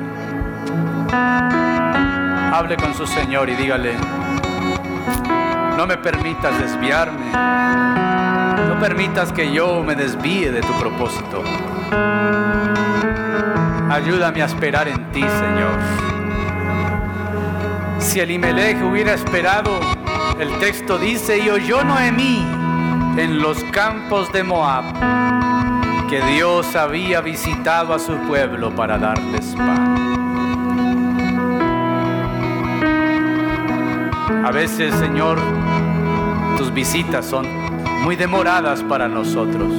[2.53, 3.95] Hable con su Señor y dígale,
[5.77, 7.31] no me permitas desviarme,
[8.69, 11.45] no permitas que yo me desvíe de tu propósito.
[13.91, 15.79] Ayúdame a esperar en ti, Señor.
[17.99, 19.81] Si Elimelech hubiera esperado,
[20.39, 22.47] el texto dice, y oyó Noemí
[23.17, 24.85] en los campos de Moab
[26.09, 30.08] que Dios había visitado a su pueblo para darles pan.
[34.31, 35.39] A veces, Señor,
[36.57, 37.47] tus visitas son
[38.03, 39.73] muy demoradas para nosotros.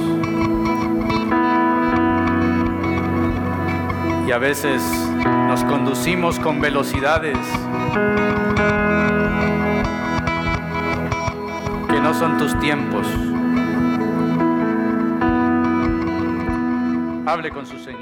[4.26, 4.82] Y a veces
[5.48, 7.38] nos conducimos con velocidades
[11.88, 13.06] que no son tus tiempos.
[17.26, 17.99] Hable con su Señor.